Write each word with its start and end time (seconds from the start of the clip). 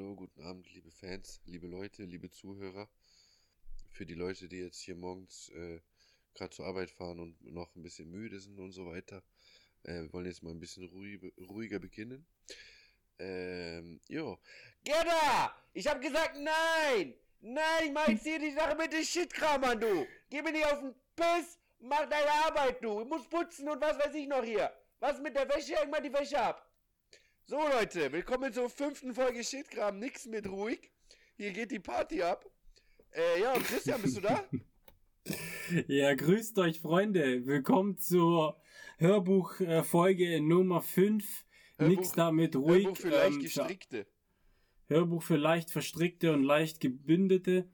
Hallo, 0.00 0.16
guten 0.16 0.40
Abend, 0.44 0.66
liebe 0.72 0.90
Fans, 0.90 1.42
liebe 1.44 1.66
Leute, 1.66 2.04
liebe 2.04 2.30
Zuhörer. 2.30 2.88
Für 3.90 4.06
die 4.06 4.14
Leute, 4.14 4.48
die 4.48 4.56
jetzt 4.56 4.80
hier 4.80 4.96
morgens 4.96 5.50
äh, 5.50 5.78
gerade 6.32 6.56
zur 6.56 6.64
Arbeit 6.64 6.90
fahren 6.90 7.20
und 7.20 7.38
noch 7.44 7.76
ein 7.76 7.82
bisschen 7.82 8.10
müde 8.10 8.40
sind 8.40 8.58
und 8.58 8.72
so 8.72 8.86
weiter. 8.86 9.22
Äh, 9.82 10.00
wir 10.00 10.12
wollen 10.14 10.24
jetzt 10.24 10.42
mal 10.42 10.52
ein 10.52 10.58
bisschen 10.58 10.88
ruhig, 10.88 11.20
ruhiger 11.36 11.78
beginnen. 11.78 12.24
Ähm, 13.18 14.00
jo. 14.08 14.38
Gerda! 14.84 15.54
Ich 15.74 15.86
hab 15.86 16.00
gesagt 16.00 16.34
nein! 16.34 17.12
Nein, 17.42 17.84
ich 17.84 17.92
mach 17.92 18.08
jetzt 18.08 18.24
hier 18.24 18.38
die 18.38 18.52
Sache 18.52 18.74
mit 18.76 18.94
dem 18.94 19.04
Shitkram 19.04 19.62
an, 19.64 19.80
du! 19.80 20.06
Geh 20.30 20.40
mir 20.40 20.52
nicht 20.52 20.64
auf 20.64 20.80
den 20.80 20.94
Piss! 21.14 21.58
Mach 21.78 22.08
deine 22.08 22.32
Arbeit, 22.46 22.82
du! 22.82 23.02
Ich 23.02 23.06
muss 23.06 23.28
putzen 23.28 23.68
und 23.68 23.82
was 23.82 23.98
weiß 23.98 24.14
ich 24.14 24.26
noch 24.26 24.44
hier! 24.44 24.72
Was 24.98 25.20
mit 25.20 25.36
der 25.36 25.46
Wäsche? 25.46 25.76
Häng 25.76 25.90
mal 25.90 26.00
die 26.00 26.10
Wäsche 26.10 26.40
ab! 26.40 26.69
So, 27.44 27.56
Leute, 27.56 28.12
willkommen 28.12 28.52
zur 28.52 28.68
fünften 28.70 29.12
Folge 29.12 29.42
Shitkram. 29.42 29.98
Nix 29.98 30.26
mit 30.26 30.48
ruhig. 30.48 30.92
Hier 31.36 31.50
geht 31.52 31.70
die 31.72 31.80
Party 31.80 32.22
ab. 32.22 32.44
Äh, 33.12 33.42
ja, 33.42 33.52
und 33.54 33.64
Christian, 33.64 34.00
bist 34.02 34.16
du 34.16 34.20
da? 34.20 34.44
Ja, 35.86 36.14
grüßt 36.14 36.58
euch, 36.58 36.80
Freunde. 36.80 37.46
Willkommen 37.46 37.96
zur 37.98 38.60
Hörbuchfolge 38.98 40.40
Nummer 40.40 40.80
5. 40.80 41.44
Nix 41.78 42.12
damit 42.12 42.56
ruhig. 42.56 42.86
Hörbuch 42.86 42.96
für 42.96 43.10
leicht 43.10 43.36
ähm, 43.36 43.42
gestrickte. 43.42 44.06
Hörbuch 44.88 45.22
für 45.22 45.36
leicht 45.36 45.70
verstrickte 45.70 46.32
und 46.32 46.42
leicht 46.42 46.80
gebündete. 46.80 47.68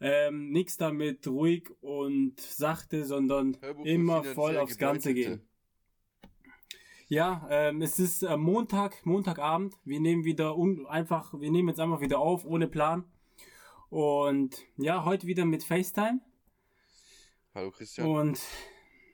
Ähm, 0.00 0.50
nix 0.50 0.76
damit 0.78 1.26
ruhig 1.28 1.70
und 1.80 2.40
sachte, 2.40 3.04
sondern 3.04 3.56
Hörbuch 3.60 3.84
immer 3.84 4.24
voll 4.24 4.56
aufs 4.56 4.78
Ganze 4.78 5.14
gehen. 5.14 5.46
Ja, 7.10 7.44
ähm, 7.50 7.82
es 7.82 7.98
ist 7.98 8.22
äh, 8.22 8.36
Montag, 8.36 9.04
Montagabend. 9.04 9.74
Wir 9.84 9.98
nehmen 9.98 10.22
wieder 10.24 10.56
un 10.56 10.86
einfach, 10.86 11.34
wir 11.40 11.50
nehmen 11.50 11.68
jetzt 11.68 11.80
einfach 11.80 12.00
wieder 12.00 12.20
auf, 12.20 12.44
ohne 12.44 12.68
Plan. 12.68 13.04
Und 13.88 14.64
ja, 14.76 15.04
heute 15.04 15.26
wieder 15.26 15.44
mit 15.44 15.64
FaceTime. 15.64 16.20
Hallo 17.52 17.72
Christian. 17.72 18.06
Und 18.06 18.40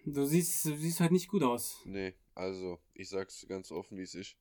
du 0.04 0.26
siehst, 0.26 0.66
du 0.66 0.76
siehst 0.76 1.00
halt 1.00 1.10
nicht 1.10 1.28
gut 1.28 1.42
aus. 1.42 1.80
Nee, 1.86 2.12
also, 2.34 2.78
ich 2.92 3.08
sag's 3.08 3.46
ganz 3.48 3.72
offen, 3.72 3.96
wie 3.96 4.02
es 4.02 4.14
ist. 4.14 4.36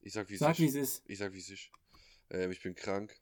Ich 0.00 0.12
sag, 0.12 0.28
wie 0.28 0.34
es 0.34 0.40
Sag, 0.40 0.58
ist. 0.58 0.74
es 0.74 0.74
ist. 0.74 1.04
Ich 1.06 1.18
sag, 1.18 1.32
wie 1.32 1.38
es 1.38 1.50
ist. 1.50 1.70
Ähm, 2.30 2.50
ich 2.50 2.60
bin 2.60 2.74
krank. 2.74 3.16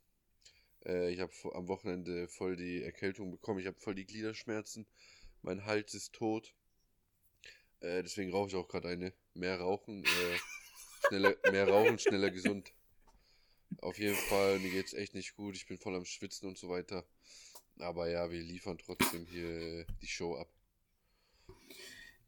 Äh, 0.87 1.13
ich 1.13 1.21
habe 1.21 1.31
am 1.53 1.69
Wochenende 1.69 2.27
voll 2.29 2.57
die 2.57 2.83
Erkältung 2.83 3.31
bekommen. 3.31 3.61
Ich 3.61 3.67
habe 3.67 3.79
voll 3.79 3.97
die 3.97 4.07
Gliederschmerzen. 4.07 4.87
Mein 5.43 5.67
Hals 5.67 5.93
ist 5.93 6.15
tot. 6.15 6.55
Äh, 7.83 8.03
deswegen 8.03 8.33
rauche 8.33 8.49
ich 8.49 8.55
auch 8.57 8.69
gerade 8.69 8.89
eine. 8.89 9.13
Mehr 9.35 9.61
rauchen, 9.61 10.05
äh, 10.05 11.07
schneller, 11.07 11.35
mehr 11.51 11.69
rauchen, 11.69 11.99
schneller 11.99 12.31
gesund. 12.31 12.73
Auf 13.81 13.99
jeden 13.99 14.17
Fall, 14.17 14.59
mir 14.61 14.71
geht's 14.71 14.93
echt 14.93 15.15
nicht 15.15 15.35
gut. 15.35 15.57
Ich 15.57 15.67
bin 15.67 15.79
voll 15.79 15.97
am 15.97 16.05
Schwitzen 16.05 16.49
und 16.49 16.59
so 16.59 16.69
weiter. 16.69 17.05
Aber 17.79 18.09
ja, 18.09 18.31
wir 18.31 18.41
liefern 18.41 18.79
trotzdem 18.79 19.27
hier 19.27 19.87
die 20.01 20.07
Show 20.07 20.37
ab. 20.37 20.49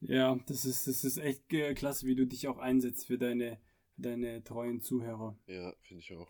Ja, 0.01 0.39
das 0.47 0.65
ist, 0.65 0.87
das 0.87 1.05
ist 1.05 1.19
echt 1.19 1.53
äh, 1.53 1.75
klasse, 1.75 2.07
wie 2.07 2.15
du 2.15 2.27
dich 2.27 2.49
auch 2.49 2.59
einsetzt 2.59 3.07
für 3.07 3.19
deine, 3.19 3.59
für 3.95 4.03
deine 4.03 4.43
treuen 4.43 4.81
Zuhörer. 4.81 5.39
Ja, 5.47 5.75
finde 5.83 6.03
ich 6.03 6.13
auch. 6.15 6.29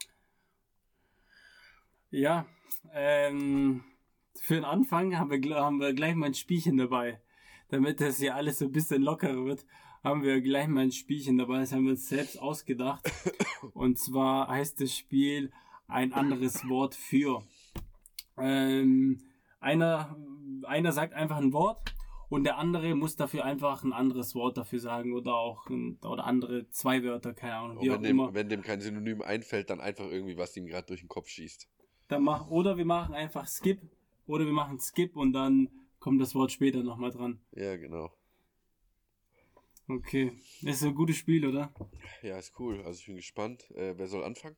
Ja, 2.10 2.46
ähm, 2.92 3.84
für 4.40 4.54
den 4.54 4.64
Anfang 4.64 5.18
haben 5.18 5.30
wir, 5.30 5.54
haben 5.56 5.80
wir 5.80 5.94
gleich 5.94 6.14
mal 6.14 6.26
ein 6.26 6.34
Spielchen 6.34 6.76
dabei. 6.76 7.20
Damit 7.74 8.00
das 8.00 8.18
hier 8.18 8.36
alles 8.36 8.60
so 8.60 8.66
ein 8.66 8.70
bisschen 8.70 9.02
lockerer 9.02 9.44
wird, 9.44 9.66
haben 10.04 10.22
wir 10.22 10.40
gleich 10.40 10.68
mal 10.68 10.82
ein 10.82 10.92
Spielchen 10.92 11.38
dabei. 11.38 11.58
Das 11.58 11.72
haben 11.72 11.82
wir 11.82 11.90
uns 11.90 12.08
selbst 12.08 12.40
ausgedacht. 12.40 13.02
Und 13.74 13.98
zwar 13.98 14.46
heißt 14.46 14.80
das 14.80 14.96
Spiel 14.96 15.50
ein 15.88 16.12
anderes 16.12 16.68
Wort 16.68 16.94
für. 16.94 17.42
Ähm, 18.38 19.20
einer, 19.58 20.16
einer 20.62 20.92
sagt 20.92 21.14
einfach 21.14 21.38
ein 21.38 21.52
Wort 21.52 21.96
und 22.28 22.44
der 22.44 22.58
andere 22.58 22.94
muss 22.94 23.16
dafür 23.16 23.44
einfach 23.44 23.82
ein 23.82 23.92
anderes 23.92 24.36
Wort 24.36 24.56
dafür 24.56 24.78
sagen 24.78 25.12
oder 25.12 25.34
auch 25.34 25.68
ein, 25.68 25.98
oder 26.04 26.26
andere 26.26 26.70
zwei 26.70 27.02
Wörter, 27.02 27.34
keine 27.34 27.56
Ahnung, 27.56 27.78
Und 27.78 27.84
wie 27.84 27.90
auch 27.90 27.94
wenn 27.94 28.02
dem, 28.04 28.10
immer. 28.12 28.34
wenn 28.34 28.48
dem 28.48 28.62
kein 28.62 28.80
Synonym 28.80 29.20
einfällt, 29.20 29.68
dann 29.68 29.80
einfach 29.80 30.08
irgendwie, 30.08 30.38
was 30.38 30.56
ihm 30.56 30.66
gerade 30.66 30.86
durch 30.86 31.00
den 31.00 31.08
Kopf 31.08 31.28
schießt. 31.28 31.68
Dann 32.06 32.22
mach, 32.22 32.46
oder 32.46 32.76
wir 32.76 32.84
machen 32.84 33.16
einfach 33.16 33.48
Skip 33.48 33.82
oder 34.26 34.44
wir 34.46 34.52
machen 34.52 34.78
Skip 34.78 35.16
und 35.16 35.32
dann 35.32 35.70
kommt 36.04 36.20
das 36.20 36.34
Wort 36.34 36.52
später 36.52 36.82
nochmal 36.82 37.12
dran. 37.12 37.40
Ja, 37.52 37.78
genau. 37.78 38.12
Okay, 39.88 40.32
das 40.60 40.76
ist 40.76 40.82
ein 40.82 40.94
gutes 40.94 41.16
Spiel, 41.16 41.46
oder? 41.46 41.72
Ja, 42.20 42.38
ist 42.38 42.52
cool. 42.58 42.82
Also 42.82 43.00
ich 43.00 43.06
bin 43.06 43.16
gespannt. 43.16 43.70
Äh, 43.70 43.94
wer 43.96 44.06
soll 44.06 44.22
anfangen? 44.22 44.56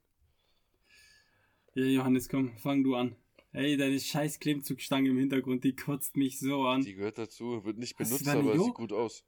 Ja, 1.74 1.84
Johannes, 1.84 2.28
komm, 2.28 2.58
fang 2.58 2.82
du 2.82 2.96
an. 2.96 3.14
Ey, 3.52 3.76
deine 3.76 4.00
scheiß 4.00 4.40
Klimmzugstange 4.40 5.08
im 5.08 5.18
Hintergrund, 5.18 5.62
die 5.62 5.76
kotzt 5.76 6.16
mich 6.16 6.40
so 6.40 6.66
an. 6.66 6.82
Die 6.82 6.94
gehört 6.94 7.16
dazu, 7.16 7.64
wird 7.64 7.78
nicht 7.78 7.96
benutzt, 7.96 8.26
aber 8.26 8.56
Jo- 8.56 8.64
sieht 8.64 8.74
gut 8.74 8.92
aus. 8.92 9.24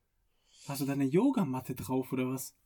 Hast 0.66 0.80
du 0.80 0.86
deine 0.86 1.04
Yogamatte 1.04 1.76
drauf 1.76 2.12
oder 2.12 2.28
was? 2.28 2.56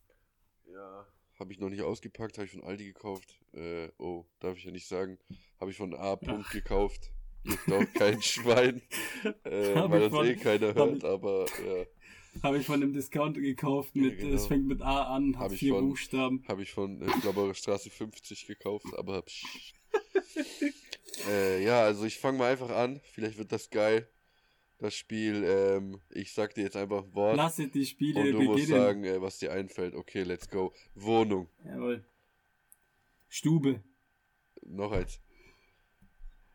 Ja. 0.65 1.05
Habe 1.39 1.53
ich 1.53 1.59
noch 1.59 1.69
nicht 1.69 1.83
ausgepackt, 1.83 2.39
habe 2.39 2.45
ich 2.47 2.51
von 2.53 2.63
Aldi 2.63 2.85
gekauft. 2.85 3.39
Äh, 3.51 3.89
oh, 3.99 4.25
darf 4.39 4.57
ich 4.57 4.63
ja 4.63 4.71
nicht 4.71 4.87
sagen. 4.87 5.19
Habe 5.59 5.69
ich 5.69 5.77
von 5.77 5.93
A. 5.93 6.13
-Punkt 6.13 6.51
gekauft. 6.51 7.12
Juckt 7.43 7.71
auch 7.71 7.93
kein 7.93 8.21
Schwein. 8.21 8.81
Äh, 9.43 9.75
Hab 9.75 9.91
weil 9.91 10.03
ich 10.03 10.09
das 10.09 10.13
von- 10.17 10.27
eh 10.27 10.35
keiner 10.35 10.67
hab 10.69 10.75
hört, 10.75 10.97
ich- 10.97 11.03
aber 11.05 11.45
ja. 11.65 11.85
Habe 12.41 12.57
ich 12.57 12.65
von 12.65 12.75
einem 12.81 12.93
Discounter 12.93 13.41
gekauft 13.41 13.95
mit, 13.95 14.13
Ja, 14.17 14.23
genau. 14.23 14.35
es 14.35 14.47
fängt 14.47 14.65
mit 14.65 14.81
A 14.81 15.03
an, 15.15 15.35
Hab 15.35 15.45
hat 15.45 15.51
ich 15.53 15.59
vier 15.59 15.73
von- 15.75 15.89
Buchstaben. 15.89 16.43
Habe 16.47 16.63
ich 16.63 16.71
von 16.71 17.01
äh, 17.01 17.05
Glabauer 17.21 17.53
Straße 17.53 17.89
50 17.91 18.47
gekauft, 18.47 18.87
aber 18.97 19.21
psch. 19.21 19.73
äh, 21.29 21.63
ja, 21.63 21.83
also 21.83 22.05
ich 22.05 22.17
fange 22.17 22.39
mal 22.39 22.51
einfach 22.51 22.69
an. 22.71 23.01
Vielleicht 23.11 23.37
wird 23.37 23.51
das 23.51 23.69
geil. 23.69 24.07
Das 24.79 24.95
Spiel, 24.95 25.43
ähm, 25.45 26.01
ich 26.09 26.33
sag 26.33 26.55
dir 26.55 26.63
jetzt 26.63 26.75
einfach 26.75 27.03
ein 27.03 27.13
Wort. 27.13 27.37
Lasse 27.37 27.67
die 27.67 27.85
Spiele 27.85 28.19
Und 28.19 28.25
du 28.25 28.31
beginnen. 28.39 28.51
musst 28.51 28.67
sagen, 28.67 29.03
äh, 29.05 29.21
was 29.21 29.37
dir 29.37 29.51
einfällt. 29.53 29.93
Okay, 29.93 30.23
let's 30.23 30.49
go. 30.49 30.73
Wohnung. 30.95 31.47
Jawohl. 31.63 32.03
Stube. 33.29 33.81
Noch 34.65 34.91
eins. 34.91 35.19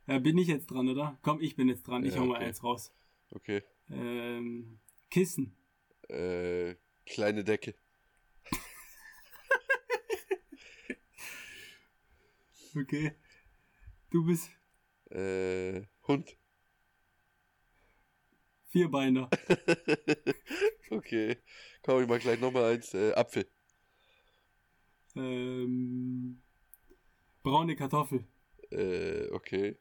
Ja, 0.09 0.19
bin 0.19 0.39
ich 0.39 0.49
jetzt 0.49 0.67
dran, 0.71 0.89
oder? 0.89 1.19
Komm, 1.23 1.41
ich 1.41 1.55
bin 1.57 1.69
jetzt 1.69 1.87
dran. 1.87 2.05
Ich 2.05 2.15
Ja, 2.15 2.17
hau 2.17 2.27
mal 2.27 2.37
okay. 2.37 2.41
eins 2.41 2.65
raus. 2.65 2.93
Okay. 3.31 3.63
Ähm, 3.91 4.79
Kissen. 5.11 5.55
Äh, 6.09 6.75
kleine 7.07 7.45
Decke. 7.45 7.75
Okay. 12.77 13.13
Du 14.11 14.25
bist 14.25 14.51
Äh, 15.11 15.83
Hund. 16.07 16.37
Vierbeiner. 18.71 19.29
Okay. 20.91 21.37
Komm, 21.83 22.03
ich 22.03 22.09
mach 22.09 22.19
gleich 22.21 22.41
nochmal 22.41 22.73
eins. 22.75 22.95
Äh, 22.95 23.13
Apfel. 23.13 23.47
ähm, 25.17 26.41
braune 27.43 27.77
Kartoffel. 27.77 28.25
Äh, 28.71 29.29
okay. 29.33 29.79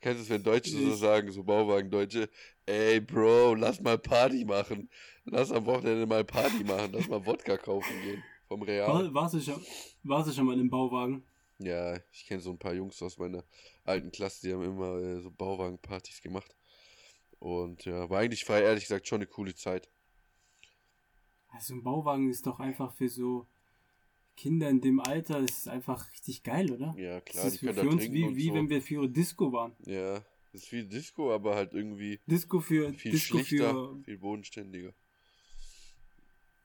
Kennst 0.00 0.20
du 0.20 0.22
es, 0.24 0.30
wenn 0.30 0.42
Deutsche 0.42 0.70
so 0.70 0.94
sagen, 0.94 1.32
so 1.32 1.42
Bauwagen-Deutsche, 1.42 2.28
ey 2.66 3.00
Bro, 3.00 3.54
lass 3.54 3.80
mal 3.80 3.98
Party 3.98 4.44
machen. 4.44 4.90
Lass 5.24 5.50
am 5.50 5.66
Wochenende 5.66 6.06
mal 6.06 6.24
Party 6.24 6.62
machen. 6.64 6.92
Lass 6.92 7.08
mal 7.08 7.24
Wodka 7.24 7.56
kaufen 7.56 8.00
gehen. 8.02 8.22
Vom 8.48 8.62
Real. 8.62 8.88
War, 8.88 9.14
warst, 9.14 9.34
du 9.34 9.40
schon, 9.40 9.60
warst 10.04 10.28
du 10.28 10.32
schon 10.32 10.46
mal 10.46 10.58
im 10.58 10.70
Bauwagen? 10.70 11.24
Ja, 11.58 11.98
ich 12.12 12.26
kenne 12.26 12.40
so 12.40 12.50
ein 12.50 12.58
paar 12.58 12.74
Jungs 12.74 13.02
aus 13.02 13.18
meiner 13.18 13.42
alten 13.84 14.12
Klasse, 14.12 14.46
die 14.46 14.52
haben 14.52 14.62
immer 14.62 14.98
äh, 14.98 15.20
so 15.20 15.30
Bauwagenpartys 15.30 16.20
gemacht. 16.20 16.54
Und 17.38 17.84
ja, 17.84 18.08
war 18.08 18.20
eigentlich 18.20 18.44
frei, 18.44 18.62
ehrlich 18.62 18.84
gesagt, 18.84 19.08
schon 19.08 19.18
eine 19.18 19.26
coole 19.26 19.54
Zeit. 19.54 19.90
Also 21.48 21.74
ein 21.74 21.82
Bauwagen 21.82 22.28
ist 22.28 22.46
doch 22.46 22.60
einfach 22.60 22.92
für 22.94 23.08
so 23.08 23.46
Kinder 24.36 24.68
in 24.68 24.80
dem 24.80 25.00
Alter, 25.00 25.40
das 25.40 25.58
ist 25.58 25.68
einfach 25.68 26.10
richtig 26.12 26.42
geil, 26.42 26.70
oder? 26.70 26.94
Ja, 26.98 27.20
klar, 27.20 27.44
das 27.44 27.54
ist 27.54 27.60
für, 27.60 27.72
für 27.74 27.88
uns 27.88 28.02
wie, 28.10 28.36
wie 28.36 28.48
so. 28.48 28.54
wenn 28.54 28.68
wir 28.68 28.82
für 28.82 29.08
Disco 29.08 29.52
waren. 29.52 29.72
Ja, 29.86 30.24
das 30.52 30.62
ist 30.64 30.72
wie 30.72 30.84
Disco, 30.84 31.32
aber 31.32 31.54
halt 31.54 31.72
irgendwie 31.72 32.20
Disco 32.26 32.60
für 32.60 32.92
viel 32.94 33.12
Disco 33.12 33.38
schlichter, 33.38 33.72
für 33.72 34.02
viel 34.04 34.18
bodenständiger. 34.18 34.92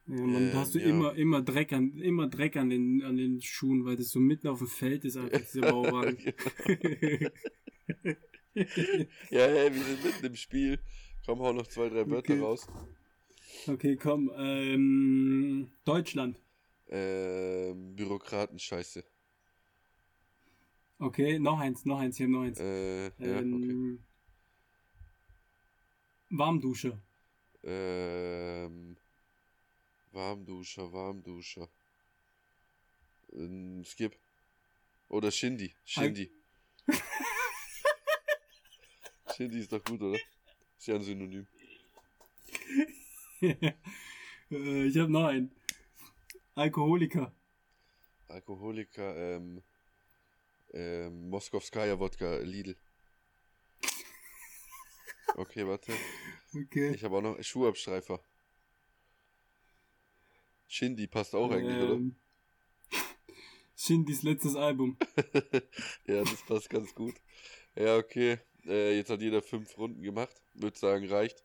ja, 0.08 0.16
man, 0.16 0.36
Ähm, 0.36 0.52
da 0.52 0.60
hast 0.60 0.76
du 0.76 0.80
ja. 0.80 0.86
immer 0.88 1.16
immer 1.16 1.42
Dreck 1.42 1.74
an 1.74 1.98
immer 2.00 2.28
Dreck 2.28 2.58
an 2.58 2.70
den 2.70 3.02
an 3.04 3.18
den 3.18 3.42
Schuhen, 3.42 3.86
weil 3.86 3.96
das 3.96 4.10
so 4.10 4.20
mitten 4.20 4.48
auf 4.48 4.60
dem 4.60 4.68
Feld 4.68 5.06
ist 5.06 5.18
einfach 5.18 5.40
dieser 5.40 5.62
Bauwagen. 5.72 6.18
Ja, 9.30 9.48
hey, 9.48 9.74
wir 9.74 9.84
sind 9.84 10.04
mitten 10.04 10.26
im 10.26 10.36
Spiel. 10.36 10.80
Komm, 11.26 11.40
hau 11.40 11.54
noch 11.54 11.68
zwei, 11.68 11.88
drei 11.90 12.10
Wörter 12.10 12.34
Okay. 12.34 12.42
raus. 12.42 12.68
okay, 13.68 13.96
komm, 13.96 14.30
ähm, 14.38 15.72
Deutschland. 15.86 16.38
Ähm, 16.92 17.96
Bürokratenscheiße. 17.96 19.04
Okay, 21.00 21.40
noch 21.40 21.60
eins, 21.60 21.86
noch 21.86 22.00
eins, 22.00 22.18
hier 22.18 22.28
noch 22.28 22.42
eins. 22.42 22.60
Äh, 22.60 23.06
ja, 23.06 23.10
okay. 23.10 23.40
ähm, 23.40 24.04
Warmdusche. 26.30 27.02
Ähm, 27.64 28.98
Warmduscher, 30.12 30.92
Warmduscher. 30.92 31.70
Ähm, 33.34 33.84
Skip. 33.86 34.16
Oder 35.10 35.32
Shindy. 35.32 35.74
Shindy. 35.86 36.32
Shindy 39.36 39.60
ist 39.60 39.72
doch 39.72 39.84
gut, 39.84 40.02
oder? 40.02 40.20
Ist 40.78 40.88
ja 40.88 40.96
ein 40.96 41.04
Synonym. 41.04 41.48
Äh, 44.52 44.88
ich 44.88 44.98
habe 44.98 45.10
noch 45.10 45.28
einen. 45.28 45.50
Alkoholiker. 46.56 47.34
Alkoholiker, 48.28 49.16
ähm, 49.16 49.64
ähm, 50.74 51.30
Moskowskaja 51.30 52.00
Wodka, 52.00 52.38
Lidl. 52.38 52.76
Okay, 55.36 55.66
warte. 55.66 55.94
Okay. 56.54 56.94
Ich 56.94 57.04
habe 57.04 57.18
auch 57.18 57.22
noch 57.22 57.42
Schuhabstreifer. 57.42 58.22
Shindy 60.68 61.08
passt 61.08 61.36
auch 61.36 61.52
eigentlich, 61.52 61.78
oder? 61.78 61.94
Ähm, 61.94 62.16
Shindys 63.76 64.24
letztes 64.24 64.56
Album. 64.56 64.98
ja, 66.06 66.24
das 66.24 66.46
passt 66.46 66.70
ganz 66.70 66.94
gut. 66.96 67.16
Ja, 67.76 67.98
okay. 67.98 68.40
Äh, 68.66 68.98
jetzt 68.98 69.10
hat 69.10 69.22
jeder 69.22 69.42
fünf 69.42 69.78
Runden 69.78 70.02
gemacht. 70.02 70.42
Würde 70.54 70.78
sagen, 70.78 71.08
reicht. 71.08 71.44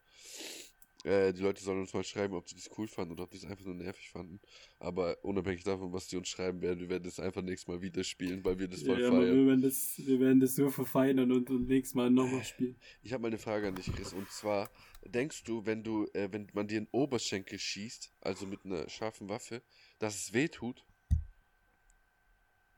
Äh, 1.07 1.33
die 1.33 1.41
Leute 1.43 1.63
sollen 1.63 1.81
uns 1.81 1.95
mal 1.95 2.05
schreiben, 2.05 2.35
ob 2.35 2.49
sie 2.49 2.57
das 2.57 2.71
cool 2.77 2.89
fanden 2.89 3.13
oder 3.13 3.25
ob 3.25 3.31
die 3.31 3.39
es 3.39 3.45
einfach 3.45 3.65
nur 3.65 3.75
nervig 3.75 4.11
fanden. 4.11 4.41
Aber 4.79 5.17
unabhängig 5.25 5.63
davon, 5.65 5.93
was 5.93 6.09
die 6.09 6.17
uns 6.17 6.29
schreiben 6.29 6.61
werden, 6.63 6.81
wir 6.81 6.89
werden 6.89 7.05
das 7.05 7.21
einfach 7.21 7.43
nächstes 7.43 7.69
Mal 7.69 7.81
wieder 7.83 8.05
spielen, 8.05 8.45
weil 8.45 8.59
wir 8.59 8.69
das 8.69 8.83
voll 8.83 9.01
Ja, 9.01 9.09
feiern. 9.11 9.37
wir, 9.37 9.47
werden 9.47 9.63
das, 9.63 9.95
wir 9.99 10.21
werden 10.21 10.41
das 10.41 10.55
so 10.57 10.71
verfeinern 10.71 11.31
und, 11.33 11.51
und 11.51 11.69
nächstes 11.69 11.95
Mal 11.95 12.11
nochmal 12.11 12.45
spielen. 12.45 12.77
Ich 13.03 13.13
habe 13.13 13.23
mal 13.23 13.29
eine 13.29 13.39
Frage 13.39 13.69
an 13.69 13.75
dich, 13.75 13.93
Chris. 13.93 14.13
Und 14.13 14.31
zwar, 14.31 14.71
denkst 15.05 15.45
du, 15.45 15.65
wenn 15.67 15.83
du, 15.85 16.07
äh, 16.15 16.29
wenn 16.33 16.49
man 16.53 16.67
dir 16.69 16.79
einen 16.79 16.89
Oberschenkel 16.93 17.59
schießt, 17.59 18.13
also 18.21 18.47
mit 18.47 18.65
einer 18.65 18.89
scharfen 18.89 19.29
Waffe, 19.29 19.63
dass 19.99 20.15
es 20.17 20.33
weh 20.33 20.49
tut? 20.49 20.85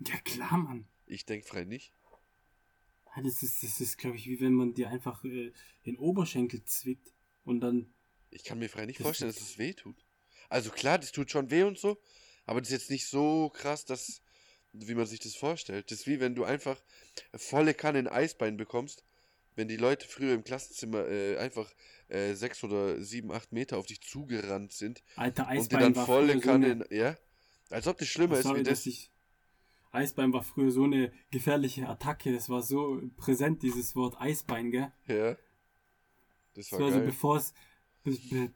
Ja 0.00 0.16
klar, 0.19 0.58
Mann. 0.58 0.86
Ich 1.06 1.25
denke 1.25 1.46
frei 1.46 1.64
nicht. 1.64 1.92
Das 3.16 3.42
ist, 3.42 3.62
das 3.64 3.80
ist 3.80 3.98
glaube 3.98 4.16
ich, 4.16 4.26
wie 4.28 4.40
wenn 4.40 4.52
man 4.54 4.75
dir 4.75 4.90
einfach 4.90 5.25
äh, 5.25 5.52
den 5.86 5.96
Oberschenkel 5.98 6.62
zwickt 6.64 7.12
und 7.44 7.60
dann. 7.60 7.86
Ich 8.30 8.44
kann 8.44 8.58
mir 8.58 8.69
frei 8.69 8.86
nicht 8.86 8.98
Das 9.00 9.06
vorstellen, 9.06 9.30
ist- 9.30 9.40
dass 9.40 9.48
es 9.50 9.58
weh 9.58 9.72
tut. 9.75 9.96
Also 10.48 10.70
klar, 10.70 10.98
das 10.98 11.12
tut 11.12 11.30
schon 11.30 11.50
weh 11.50 11.62
und 11.62 11.78
so, 11.78 11.98
aber 12.46 12.60
das 12.60 12.70
ist 12.70 12.72
jetzt 12.82 12.90
nicht 12.90 13.06
so 13.06 13.50
krass, 13.50 13.84
dass, 13.84 14.22
wie 14.72 14.94
man 14.94 15.06
sich 15.06 15.20
das 15.20 15.34
vorstellt. 15.34 15.90
Das 15.90 16.00
ist 16.00 16.06
wie 16.06 16.20
wenn 16.20 16.34
du 16.34 16.44
einfach 16.44 16.82
volle 17.34 17.75
Kanne 17.75 17.98
ein 17.98 18.08
Eisbein 18.08 18.56
bekommst, 18.56 19.04
wenn 19.56 19.69
die 19.69 19.76
Leute 19.76 20.06
früher 20.06 20.34
im 20.34 20.44
Klassenzimmer 20.44 21.06
äh, 21.08 21.36
einfach 21.36 21.70
äh, 22.08 22.34
sechs 22.34 22.62
oder 22.64 23.02
sieben, 23.02 23.32
acht 23.32 23.52
Meter 23.52 23.76
auf 23.76 23.86
dich 23.86 24.00
zugerannt 24.00 24.72
sind 24.72 25.02
Alter, 25.16 25.42
und 25.42 25.48
dir 25.48 25.60
Eisbein 25.60 25.80
dann 25.80 25.96
war 25.96 26.06
volle 26.06 26.40
Kanne, 26.40 26.86
so 26.88 26.94
ja? 26.94 27.19
Als 27.70 27.86
ob 27.86 27.98
das 27.98 28.08
schlimmer 28.08 28.38
ist 28.38 28.44
sorry, 28.44 28.60
wie 28.60 28.64
dass 28.64 28.78
das. 28.84 28.86
ich, 28.86 29.10
Eisbein 29.90 30.32
war 30.32 30.42
früher 30.42 30.70
so 30.70 30.84
eine 30.84 31.12
gefährliche 31.30 31.88
Attacke. 31.88 32.32
Das 32.32 32.48
war 32.48 32.62
so 32.62 33.02
präsent, 33.16 33.62
dieses 33.62 33.96
Wort 33.96 34.19
Eisbein, 34.20 34.70
gell? 34.70 34.92
Ja. 35.06 35.32
Das 36.54 36.69
Das 36.70 36.72
war 36.72 36.80
war 36.80 36.92
so, 36.92 37.00
bevor 37.00 37.36
es, 37.36 37.52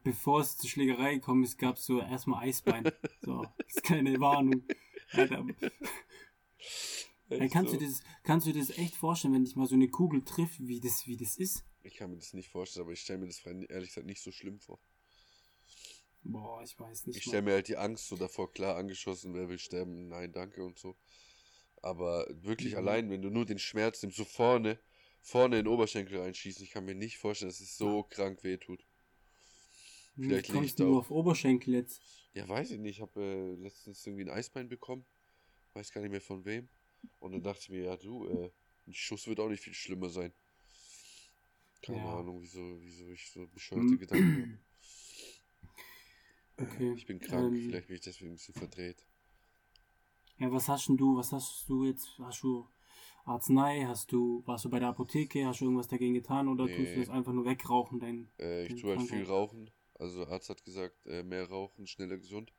bevor 0.04 0.40
es 0.40 0.56
zur 0.56 0.68
Schlägerei 0.70 1.14
gekommen 1.14 1.44
ist, 1.44 1.58
gab 1.58 1.76
es 1.76 1.84
so 1.86 2.00
erstmal 2.00 2.44
Eisbein. 2.46 2.84
so, 3.22 3.42
das 3.58 3.76
ist 3.76 3.82
keine 3.84 4.18
Warnung. 4.20 4.62
Alter, 5.12 5.44
Ey, 7.30 7.48
kannst, 7.48 7.72
so. 7.72 7.78
du 7.78 7.84
das, 7.86 8.02
kannst 8.24 8.46
du 8.46 8.52
dir 8.52 8.60
das 8.60 8.76
echt 8.76 8.94
vorstellen, 8.94 9.34
wenn 9.34 9.44
dich 9.44 9.56
mal 9.56 9.66
so 9.66 9.74
eine 9.74 9.88
Kugel 9.88 10.24
trifft, 10.24 10.60
wie 10.66 10.80
das, 10.80 11.06
wie 11.06 11.16
das 11.16 11.36
ist? 11.36 11.64
Ich 11.82 11.96
kann 11.96 12.10
mir 12.10 12.16
das 12.16 12.34
nicht 12.34 12.50
vorstellen, 12.50 12.84
aber 12.84 12.92
ich 12.92 13.00
stelle 13.00 13.20
mir 13.20 13.26
das 13.26 13.44
ehrlich 13.44 13.88
gesagt 13.88 14.06
nicht 14.06 14.22
so 14.22 14.30
schlimm 14.30 14.60
vor. 14.60 14.78
Boah, 16.24 16.62
ich 16.62 16.78
weiß 16.78 17.06
nicht. 17.06 17.16
Ich 17.16 17.24
stelle 17.24 17.42
mir 17.42 17.52
halt 17.54 17.68
die 17.68 17.76
Angst 17.76 18.06
so 18.08 18.16
davor, 18.16 18.52
klar, 18.52 18.76
angeschossen, 18.76 19.34
wer 19.34 19.48
will 19.48 19.58
sterben, 19.58 20.08
nein, 20.08 20.32
danke 20.32 20.62
und 20.62 20.78
so. 20.78 20.96
Aber 21.80 22.26
wirklich 22.30 22.72
Mhm. 22.72 22.78
allein, 22.78 23.10
wenn 23.10 23.22
du 23.22 23.30
nur 23.30 23.44
den 23.44 23.58
Schmerz 23.58 24.02
nimmst, 24.02 24.18
so 24.18 24.24
vorne, 24.24 24.78
vorne 25.20 25.58
in 25.58 25.64
den 25.64 25.72
Oberschenkel 25.72 26.20
reinschießen, 26.20 26.62
ich 26.64 26.70
kann 26.70 26.84
mir 26.84 26.94
nicht 26.94 27.18
vorstellen, 27.18 27.50
dass 27.50 27.60
es 27.60 27.76
so 27.76 28.04
krank 28.04 28.44
wehtut. 28.44 28.84
Vielleicht 30.14 30.48
lieg 30.48 30.54
kommst 30.54 30.70
ich 30.70 30.74
da 30.76 30.86
auch- 30.86 30.98
auf 30.98 31.10
Oberschenkel 31.10 31.74
jetzt? 31.74 32.02
Ja, 32.34 32.48
weiß 32.48 32.70
ich 32.72 32.78
nicht, 32.78 32.96
ich 32.96 33.02
habe 33.02 33.20
äh, 33.20 33.54
letztens 33.62 34.06
irgendwie 34.06 34.24
ein 34.24 34.30
Eisbein 34.30 34.68
bekommen, 34.68 35.04
weiß 35.74 35.92
gar 35.92 36.00
nicht 36.00 36.10
mehr 36.10 36.20
von 36.20 36.44
wem. 36.44 36.68
Und 37.18 37.32
dann 37.32 37.42
dachte 37.42 37.60
ich 37.62 37.68
mir, 37.70 37.84
ja 37.84 37.96
du, 37.96 38.26
äh, 38.28 38.50
ein 38.86 38.94
Schuss 38.94 39.26
wird 39.26 39.40
auch 39.40 39.48
nicht 39.48 39.62
viel 39.62 39.74
schlimmer 39.74 40.08
sein. 40.08 40.32
Keine 41.82 41.98
Ja. 41.98 42.18
Ahnung, 42.18 42.40
wieso, 42.40 42.80
wieso 42.80 43.10
ich 43.10 43.30
so 43.30 43.46
bescheuerte. 43.48 43.96
Gedanken 43.98 44.60
habe. 46.58 46.66
Okay. 46.70 46.92
Ich 46.96 47.06
bin 47.06 47.18
krank, 47.18 47.52
Ähm, 47.54 47.62
vielleicht 47.66 47.88
bin 47.88 47.96
ich 47.96 48.02
deswegen 48.02 48.32
ein 48.32 48.36
bisschen 48.36 48.54
verdreht. 48.54 49.04
Ja, 50.38 50.50
was 50.52 50.68
hast 50.68 50.88
denn 50.88 50.96
du, 50.96 51.16
was 51.16 51.32
hast 51.32 51.68
du 51.68 51.84
jetzt? 51.84 52.18
Hast 52.18 52.42
du 52.42 52.68
Arznei? 53.24 53.84
Hast 53.86 54.12
du, 54.12 54.42
warst 54.46 54.64
du 54.64 54.70
bei 54.70 54.78
der 54.78 54.88
Apotheke? 54.88 55.46
Hast 55.46 55.60
du 55.60 55.64
irgendwas 55.66 55.88
dagegen 55.88 56.14
getan? 56.14 56.48
Oder 56.48 56.66
tust 56.66 56.78
Nee. 56.78 56.94
du 56.94 57.00
das 57.00 57.08
einfach 57.08 57.32
nur 57.32 57.44
wegrauchen? 57.44 58.00
Dein, 58.00 58.30
Äh, 58.38 58.66
ich 58.66 58.80
tue 58.80 58.96
halt 58.96 59.08
viel 59.08 59.24
rauchen. 59.24 59.70
Also 60.02 60.26
Arzt 60.26 60.50
hat 60.50 60.64
gesagt, 60.64 61.06
äh, 61.06 61.22
mehr 61.22 61.48
rauchen, 61.48 61.86
schneller 61.86 62.18
gesund. 62.18 62.52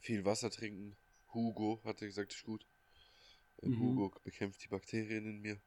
Viel 0.00 0.24
Wasser 0.26 0.50
trinken. 0.50 0.96
Hugo 1.32 1.80
hat 1.84 2.02
er 2.02 2.08
gesagt, 2.08 2.34
ist 2.34 2.44
gut. 2.44 2.66
Äh, 3.62 3.68
Mhm. 3.68 3.78
Hugo 3.78 4.12
bekämpft 4.24 4.64
die 4.64 4.68
Bakterien 4.68 5.26
in 5.26 5.40
mir. 5.40 5.60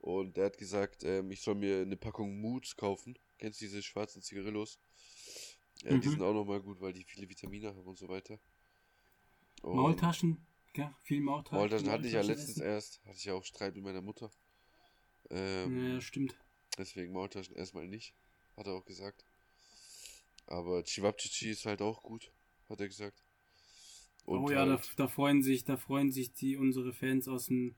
Und 0.00 0.38
er 0.38 0.46
hat 0.46 0.58
gesagt, 0.58 1.04
ähm, 1.04 1.30
ich 1.32 1.42
soll 1.42 1.56
mir 1.56 1.82
eine 1.82 1.96
Packung 1.96 2.40
Moods 2.40 2.76
kaufen. 2.76 3.18
Kennst 3.38 3.60
du 3.60 3.66
diese 3.66 3.82
schwarzen 3.82 4.22
Zigarillos? 4.22 4.78
Äh, 5.84 5.98
Die 5.98 6.08
Mhm. 6.08 6.10
sind 6.10 6.22
auch 6.22 6.34
nochmal 6.34 6.60
gut, 6.60 6.80
weil 6.80 6.92
die 6.92 7.04
viele 7.04 7.28
Vitamine 7.28 7.68
haben 7.68 7.86
und 7.86 7.96
so 7.98 8.08
weiter. 8.08 8.40
Und 9.62 9.76
Maultaschen? 9.76 10.46
Ja, 10.76 10.94
viel 11.02 11.20
Maultaschen. 11.20 11.58
Maultaschen 11.58 11.88
hatte 11.90 12.06
ich 12.06 12.12
ja 12.12 12.20
letztens 12.20 12.58
essen. 12.58 12.66
erst. 12.66 13.00
Hatte 13.06 13.16
ich 13.16 13.24
ja 13.24 13.32
auch 13.34 13.44
Streit 13.44 13.74
mit 13.76 13.84
meiner 13.84 14.02
Mutter. 14.02 14.30
Ähm, 15.30 15.72
Ja, 15.74 16.00
stimmt. 16.00 16.34
Deswegen 16.78 17.12
Maultaschen 17.12 17.56
erstmal 17.56 17.88
nicht, 17.88 18.14
hat 18.56 18.66
er 18.66 18.74
auch 18.74 18.84
gesagt. 18.84 19.24
Aber 20.46 20.82
Chivapchichi 20.82 21.50
ist 21.50 21.66
halt 21.66 21.82
auch 21.82 22.02
gut, 22.02 22.32
hat 22.70 22.80
er 22.80 22.88
gesagt. 22.88 23.22
Und 24.26 24.44
oh 24.44 24.50
ja, 24.50 24.64
da, 24.66 24.72
halt 24.72 24.92
da 24.96 25.08
freuen 25.08 25.42
sich, 25.42 25.64
da 25.64 25.76
freuen 25.76 26.10
sich 26.12 26.32
die 26.32 26.56
unsere 26.56 26.92
Fans 26.92 27.28
aus 27.28 27.46
dem 27.46 27.74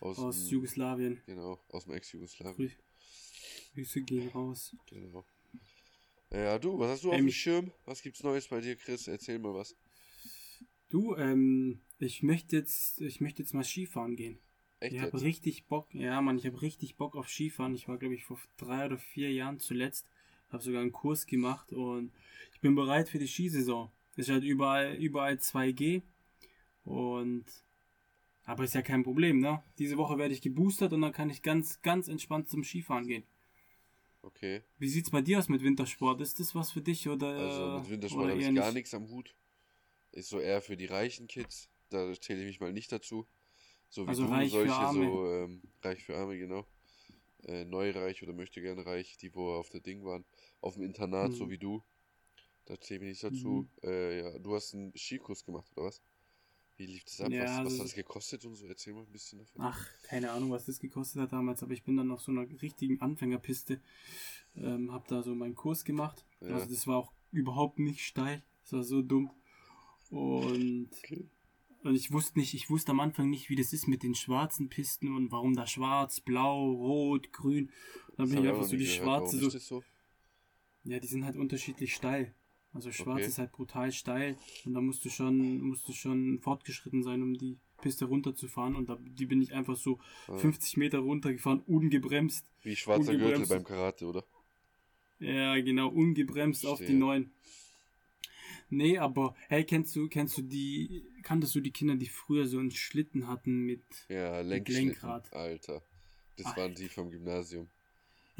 aus, 0.00 0.18
aus 0.18 0.44
dem, 0.44 0.48
Jugoslawien. 0.48 1.22
genau, 1.26 1.60
aus 1.68 1.84
dem 1.84 1.94
Ex-Jugoslawien. 1.94 2.56
Grü- 2.56 2.76
Grüße 3.74 4.02
gehen 4.02 4.28
raus. 4.28 4.74
Genau. 4.86 5.24
Ja, 6.30 6.58
du, 6.58 6.78
was 6.78 6.90
hast 6.90 7.04
du 7.04 7.12
auf 7.12 7.18
Ähm, 7.18 7.26
dem 7.26 7.32
Schirm? 7.32 7.72
Was 7.84 8.02
gibt's 8.02 8.22
Neues 8.22 8.48
bei 8.48 8.60
dir, 8.60 8.76
Chris? 8.76 9.08
Erzähl 9.08 9.38
mal 9.38 9.54
was. 9.54 9.76
Du, 10.90 11.14
ähm, 11.16 11.80
ich 11.98 12.22
möchte 12.22 12.56
jetzt, 12.56 13.00
ich 13.00 13.20
möchte 13.20 13.42
jetzt 13.42 13.52
mal 13.54 13.64
Skifahren 13.64 14.16
gehen. 14.16 14.38
Echt 14.80 14.94
Ich 14.94 15.00
habe 15.02 15.20
richtig 15.20 15.66
Bock, 15.66 15.92
ja 15.94 16.20
Mann, 16.22 16.38
ich 16.38 16.46
habe 16.46 16.62
richtig 16.62 16.96
Bock 16.96 17.16
auf 17.16 17.28
Skifahren. 17.28 17.74
Ich 17.74 17.88
war, 17.88 17.98
glaube 17.98 18.14
ich, 18.14 18.24
vor 18.24 18.40
drei 18.56 18.86
oder 18.86 18.98
vier 18.98 19.32
Jahren 19.32 19.58
zuletzt. 19.58 20.06
Habe 20.50 20.62
sogar 20.62 20.80
einen 20.82 20.92
Kurs 20.92 21.26
gemacht 21.26 21.72
und 21.72 22.12
ich 22.54 22.60
bin 22.60 22.74
bereit 22.74 23.08
für 23.08 23.18
die 23.18 23.28
Skisaison. 23.28 23.90
Es 24.12 24.28
ist 24.28 24.30
halt 24.30 24.44
überall, 24.44 24.94
überall 24.94 25.34
2G 25.34 26.02
und 26.84 27.44
aber 28.44 28.64
ist 28.64 28.74
ja 28.74 28.80
kein 28.80 29.02
Problem, 29.02 29.40
ne? 29.40 29.62
Diese 29.76 29.98
Woche 29.98 30.16
werde 30.16 30.32
ich 30.32 30.40
geboostert 30.40 30.94
und 30.94 31.02
dann 31.02 31.12
kann 31.12 31.28
ich 31.28 31.42
ganz, 31.42 31.82
ganz 31.82 32.08
entspannt 32.08 32.48
zum 32.48 32.64
Skifahren 32.64 33.06
gehen. 33.06 33.24
Okay. 34.22 34.62
Wie 34.78 34.88
sieht's 34.88 35.10
bei 35.10 35.20
dir 35.20 35.38
aus 35.38 35.50
mit 35.50 35.62
Wintersport? 35.62 36.20
Ist 36.22 36.40
das 36.40 36.54
was 36.54 36.72
für 36.72 36.80
dich 36.80 37.08
oder? 37.08 37.28
Also 37.28 37.78
mit 37.80 37.90
Wintersport 37.90 38.30
habe 38.30 38.40
ich 38.40 38.54
gar 38.54 38.66
nicht? 38.66 38.74
nichts 38.74 38.94
am 38.94 39.08
Hut. 39.10 39.34
Ist 40.12 40.30
so 40.30 40.40
eher 40.40 40.62
für 40.62 40.78
die 40.78 40.86
reichen 40.86 41.28
Kids. 41.28 41.68
Da 41.90 42.10
zähle 42.14 42.40
ich 42.40 42.46
mich 42.46 42.60
mal 42.60 42.72
nicht 42.72 42.90
dazu. 42.90 43.26
So 43.90 44.04
wie 44.04 44.08
Also 44.08 44.24
du, 44.24 44.30
reich 44.30 44.50
für 44.50 44.58
solche 44.58 44.72
Arme. 44.74 45.06
so 45.06 45.26
ähm, 45.26 45.62
reich 45.82 46.02
für 46.02 46.16
Arme, 46.16 46.38
genau. 46.38 46.66
Äh, 47.44 47.64
neureich 47.64 48.22
oder 48.22 48.32
möchte 48.32 48.60
gerne 48.60 48.84
reich, 48.84 49.16
die 49.18 49.34
wo 49.34 49.52
auf 49.52 49.68
der 49.70 49.80
Ding 49.80 50.04
waren. 50.04 50.24
Auf 50.60 50.74
dem 50.74 50.82
Internat, 50.82 51.32
so 51.32 51.46
Mhm. 51.46 51.50
wie 51.50 51.58
du. 51.58 51.82
Da 52.66 52.78
zähle 52.80 53.04
ich 53.04 53.22
nicht 53.22 53.24
dazu. 53.24 53.68
Äh, 53.82 54.20
ja, 54.20 54.38
du 54.38 54.54
hast 54.54 54.74
einen 54.74 54.92
Skikurs 54.96 55.44
gemacht, 55.44 55.70
oder 55.76 55.86
was? 55.86 56.02
Wie 56.76 56.86
lief 56.86 57.04
das 57.04 57.20
ab? 57.22 57.30
Ja, 57.32 57.42
was, 57.44 57.50
was 57.50 57.58
also- 57.58 57.78
hat 57.78 57.84
das 57.86 57.94
gekostet 57.94 58.44
und 58.44 58.54
so? 58.56 58.66
Erzähl 58.66 58.92
mal 58.92 59.00
ein 59.02 59.12
bisschen 59.12 59.38
davon. 59.38 59.62
Ach, 59.62 59.88
keine 60.02 60.30
Ahnung, 60.32 60.50
was 60.50 60.66
das 60.66 60.78
gekostet 60.78 61.22
hat 61.22 61.32
damals, 61.32 61.62
aber 61.62 61.72
ich 61.72 61.82
bin 61.84 61.96
dann 61.96 62.10
auf 62.10 62.20
so 62.20 62.30
einer 62.32 62.46
richtigen 62.62 63.00
Anfängerpiste, 63.00 63.80
ähm, 64.56 64.92
hab 64.92 65.06
da 65.08 65.22
so 65.22 65.34
meinen 65.34 65.54
Kurs 65.54 65.84
gemacht. 65.84 66.24
Ja. 66.40 66.48
Also 66.56 66.66
das 66.68 66.86
war 66.86 66.98
auch 66.98 67.12
überhaupt 67.32 67.78
nicht 67.78 68.00
steil, 68.04 68.42
das 68.62 68.72
war 68.72 68.82
so 68.84 69.00
dumm. 69.02 69.30
Und, 70.10 70.88
Okay. 71.04 71.28
Und 71.88 71.96
ich 71.96 72.12
wusste 72.12 72.38
nicht, 72.38 72.54
ich 72.54 72.70
wusste 72.70 72.92
am 72.92 73.00
Anfang 73.00 73.28
nicht, 73.30 73.48
wie 73.50 73.56
das 73.56 73.72
ist 73.72 73.88
mit 73.88 74.02
den 74.02 74.14
schwarzen 74.14 74.68
Pisten 74.68 75.14
und 75.14 75.32
warum 75.32 75.54
da 75.54 75.66
schwarz, 75.66 76.20
blau, 76.20 76.70
rot, 76.72 77.32
grün. 77.32 77.70
Dann 78.16 78.26
Das 78.26 78.30
bin 78.30 78.44
ich 78.44 78.48
einfach 78.50 78.64
so 78.64 78.76
die 78.76 78.84
gehört. 78.84 78.96
schwarze 78.98 79.38
so, 79.38 79.50
so? 79.58 79.84
ja, 80.84 80.98
die 81.00 81.06
sind 81.06 81.24
halt 81.24 81.36
unterschiedlich 81.36 81.94
steil. 81.94 82.34
Also 82.74 82.92
schwarz 82.92 83.18
Okay. 83.20 83.26
ist 83.26 83.38
halt 83.38 83.52
brutal 83.52 83.90
steil 83.92 84.36
und 84.64 84.74
da 84.74 84.80
musst 84.80 85.04
du 85.04 85.08
schon, 85.10 85.60
musst 85.62 85.88
du 85.88 85.92
schon 85.92 86.38
fortgeschritten 86.40 87.02
sein, 87.02 87.22
um 87.22 87.36
die 87.36 87.56
Piste 87.80 88.04
runterzufahren 88.04 88.76
und 88.76 88.88
da, 88.88 88.98
die 89.00 89.24
bin 89.26 89.40
ich 89.40 89.52
einfach 89.54 89.76
so 89.76 89.98
Ah. 90.28 90.36
50 90.36 90.76
Meter 90.76 90.98
runtergefahren, 90.98 91.60
ungebremst. 91.66 92.44
Wie 92.62 92.76
schwarzer 92.76 93.12
Gürtel 93.12 93.24
ungebremst. 93.26 93.50
beim 93.50 93.64
Karate, 93.64 94.04
oder? 94.06 94.24
Ja, 95.20 95.58
genau, 95.60 95.88
ungebremst 95.88 96.66
auf 96.66 96.78
die 96.78 96.84
Verstehe. 96.84 96.98
neuen. 96.98 97.30
Nee, 98.70 98.98
aber 98.98 99.34
hey, 99.48 99.64
kennst 99.64 99.96
du, 99.96 100.08
kennst 100.08 100.36
du 100.38 100.42
die, 100.42 101.02
kanntest 101.28 101.54
du 101.54 101.60
die 101.60 101.70
Kinder, 101.72 101.94
die 101.96 102.08
früher 102.08 102.46
so 102.46 102.58
einen 102.58 102.70
Schlitten 102.70 103.28
hatten 103.28 103.66
mit 103.66 103.82
Ja, 104.08 104.38
mit 104.38 104.46
Lenkschlitten, 104.48 104.86
Lenkrad? 104.88 105.32
Alter. 105.34 105.82
Das 106.38 106.46
Alter. 106.46 106.60
waren 106.62 106.74
die 106.74 106.88
vom 106.88 107.10
Gymnasium. 107.10 107.68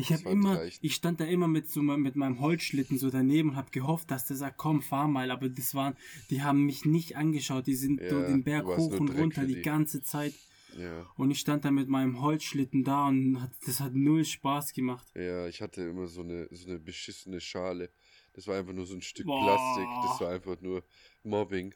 Ich 0.00 0.12
habe 0.12 0.30
immer, 0.30 0.64
ich 0.80 0.94
stand 0.94 1.18
da 1.20 1.24
immer 1.24 1.48
mit 1.48 1.68
so 1.68 1.82
mit 1.82 2.14
meinem 2.16 2.38
Holzschlitten 2.40 2.98
so 2.98 3.10
daneben 3.10 3.50
und 3.50 3.56
habe 3.56 3.70
gehofft, 3.72 4.10
dass 4.12 4.26
der 4.26 4.36
sagt, 4.36 4.56
komm, 4.56 4.80
fahr 4.80 5.08
mal. 5.08 5.30
Aber 5.32 5.48
das 5.48 5.74
waren, 5.74 5.96
die 6.30 6.42
haben 6.42 6.64
mich 6.64 6.84
nicht 6.84 7.16
angeschaut. 7.16 7.66
Die 7.66 7.74
sind 7.74 8.00
Ja, 8.00 8.08
so 8.10 8.22
den 8.22 8.44
Berg 8.44 8.64
hoch 8.66 8.92
und 8.98 9.10
runter 9.10 9.44
die 9.44 9.56
die. 9.56 9.62
ganze 9.62 10.00
Zeit. 10.00 10.34
Ja. 10.78 11.04
Und 11.16 11.32
ich 11.32 11.40
stand 11.40 11.64
da 11.64 11.70
mit 11.72 11.88
meinem 11.88 12.20
Holzschlitten 12.22 12.84
da 12.84 13.08
und 13.08 13.42
hat, 13.42 13.50
das 13.66 13.80
hat 13.80 13.94
null 13.94 14.24
Spaß 14.24 14.72
gemacht. 14.72 15.06
Ja, 15.16 15.48
ich 15.48 15.60
hatte 15.60 15.82
immer 15.82 16.06
so 16.06 16.20
eine, 16.22 16.46
so 16.52 16.68
eine 16.68 16.78
beschissene 16.78 17.40
Schale. 17.40 17.90
Das 18.34 18.46
war 18.46 18.56
einfach 18.56 18.72
nur 18.74 18.86
so 18.86 18.94
ein 18.94 19.02
Stück 19.02 19.26
Boah. 19.26 19.42
Plastik. 19.42 19.88
Das 20.04 20.20
war 20.20 20.32
einfach 20.32 20.60
nur 20.60 20.84
Mobbing. 21.24 21.74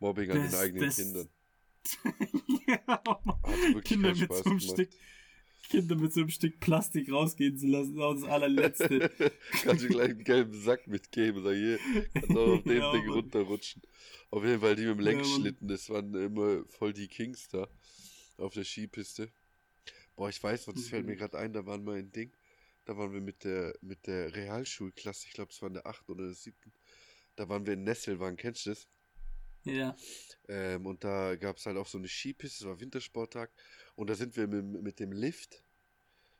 Mobbing 0.00 0.30
an 0.30 0.38
Das- 0.42 0.50
den 0.52 0.60
eigenen 0.60 0.84
das- 0.86 0.96
Kindern. 0.96 1.28
ja, 2.66 3.02
wirklich 3.72 3.84
Kinder 3.84 4.14
mit 4.14 4.32
so 4.34 4.44
einem. 4.50 4.60
Stück, 4.60 4.90
Kinder 5.70 5.96
mit 5.96 6.12
so 6.12 6.20
einem 6.20 6.28
Stück 6.30 6.60
Plastik 6.60 7.10
rausgehen 7.10 7.56
zu 7.56 7.66
lassen, 7.68 8.00
auch 8.00 8.14
das 8.14 8.24
allerletzte. 8.24 9.10
Kannst 9.62 9.84
du 9.84 9.88
gleich 9.88 10.10
einen 10.10 10.24
gelben 10.24 10.60
Sack 10.60 10.86
mitgeben. 10.86 11.42
Sag 11.42 11.54
hier, 11.54 11.78
kannst 12.14 12.30
auch 12.36 12.48
auf 12.58 12.62
dem 12.64 12.76
Ja, 12.76 12.92
Ding 12.92 13.06
Mann. 13.06 13.14
runterrutschen. 13.14 13.82
Auf 14.30 14.44
jeden 14.44 14.60
Fall 14.60 14.76
die 14.76 14.82
mit 14.86 14.98
dem 14.98 15.00
Lenkschlitten, 15.00 15.68
das 15.68 15.88
waren 15.90 16.14
immer 16.14 16.64
voll 16.66 16.92
die 16.92 17.08
Kings 17.08 17.48
da. 17.48 17.68
Auf 18.36 18.52
der 18.54 18.64
Skipiste. 18.64 19.30
Boah, 20.16 20.28
ich 20.28 20.42
weiß 20.42 20.66
noch, 20.66 20.74
das 20.74 20.88
fällt 20.88 21.06
mir 21.06 21.14
Mhm. 21.14 21.18
gerade 21.18 21.38
ein, 21.38 21.52
da 21.52 21.64
waren 21.66 21.84
wir 21.86 21.94
ein 21.94 22.10
Ding. 22.12 22.32
Da 22.84 22.96
waren 22.96 23.12
wir 23.12 23.20
mit 23.20 23.44
der, 23.44 23.74
mit 23.80 24.06
der 24.06 24.34
Realschulklasse, 24.34 25.26
ich 25.28 25.34
glaube, 25.34 25.50
es 25.52 25.60
war 25.62 25.68
in 25.68 25.74
der 25.74 25.86
8. 25.86 26.08
oder 26.10 26.24
der 26.24 26.34
7. 26.34 26.56
Da 27.36 27.48
waren 27.48 27.64
wir 27.66 27.74
in 27.74 27.84
Nesselwang, 27.84 28.36
kennst 28.36 28.66
du 28.66 28.70
das? 28.70 28.88
Ja. 29.64 29.96
Ähm, 30.48 30.86
und 30.86 31.04
da 31.04 31.36
gab 31.36 31.56
es 31.56 31.66
halt 31.66 31.76
auch 31.76 31.86
so 31.86 31.98
eine 31.98 32.08
Skipiste, 32.08 32.64
es 32.64 32.68
war 32.68 32.80
Wintersporttag. 32.80 33.50
Und 33.94 34.10
da 34.10 34.14
sind 34.14 34.36
wir 34.36 34.46
mit, 34.46 34.82
mit 34.82 35.00
dem 35.00 35.12
Lift. 35.12 35.62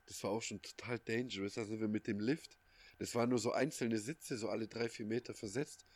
Das 0.06 0.22
war 0.24 0.30
auch 0.30 0.42
schon 0.42 0.60
total 0.62 0.98
dangerous. 0.98 1.54
Da 1.54 1.64
sind 1.64 1.80
wir 1.80 1.88
mit 1.88 2.06
dem 2.06 2.20
Lift. 2.20 2.58
Das 2.98 3.14
waren 3.14 3.30
nur 3.30 3.38
so 3.38 3.52
einzelne 3.52 3.98
Sitze, 3.98 4.36
so 4.36 4.48
alle 4.48 4.68
drei, 4.68 4.88
vier 4.88 5.06
Meter 5.06 5.34
versetzt. 5.34 5.86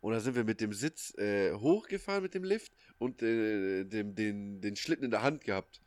Und 0.00 0.12
da 0.12 0.20
sind 0.20 0.34
wir 0.34 0.44
mit 0.44 0.60
dem 0.60 0.72
Sitz 0.72 1.16
äh, 1.18 1.52
hochgefahren 1.52 2.22
mit 2.22 2.34
dem 2.34 2.44
Lift 2.44 2.72
und 2.98 3.22
äh, 3.22 3.84
dem, 3.84 4.14
den, 4.14 4.60
den 4.60 4.76
Schlitten 4.76 5.04
in 5.04 5.10
der 5.10 5.22
Hand 5.22 5.44
gehabt. 5.44 5.80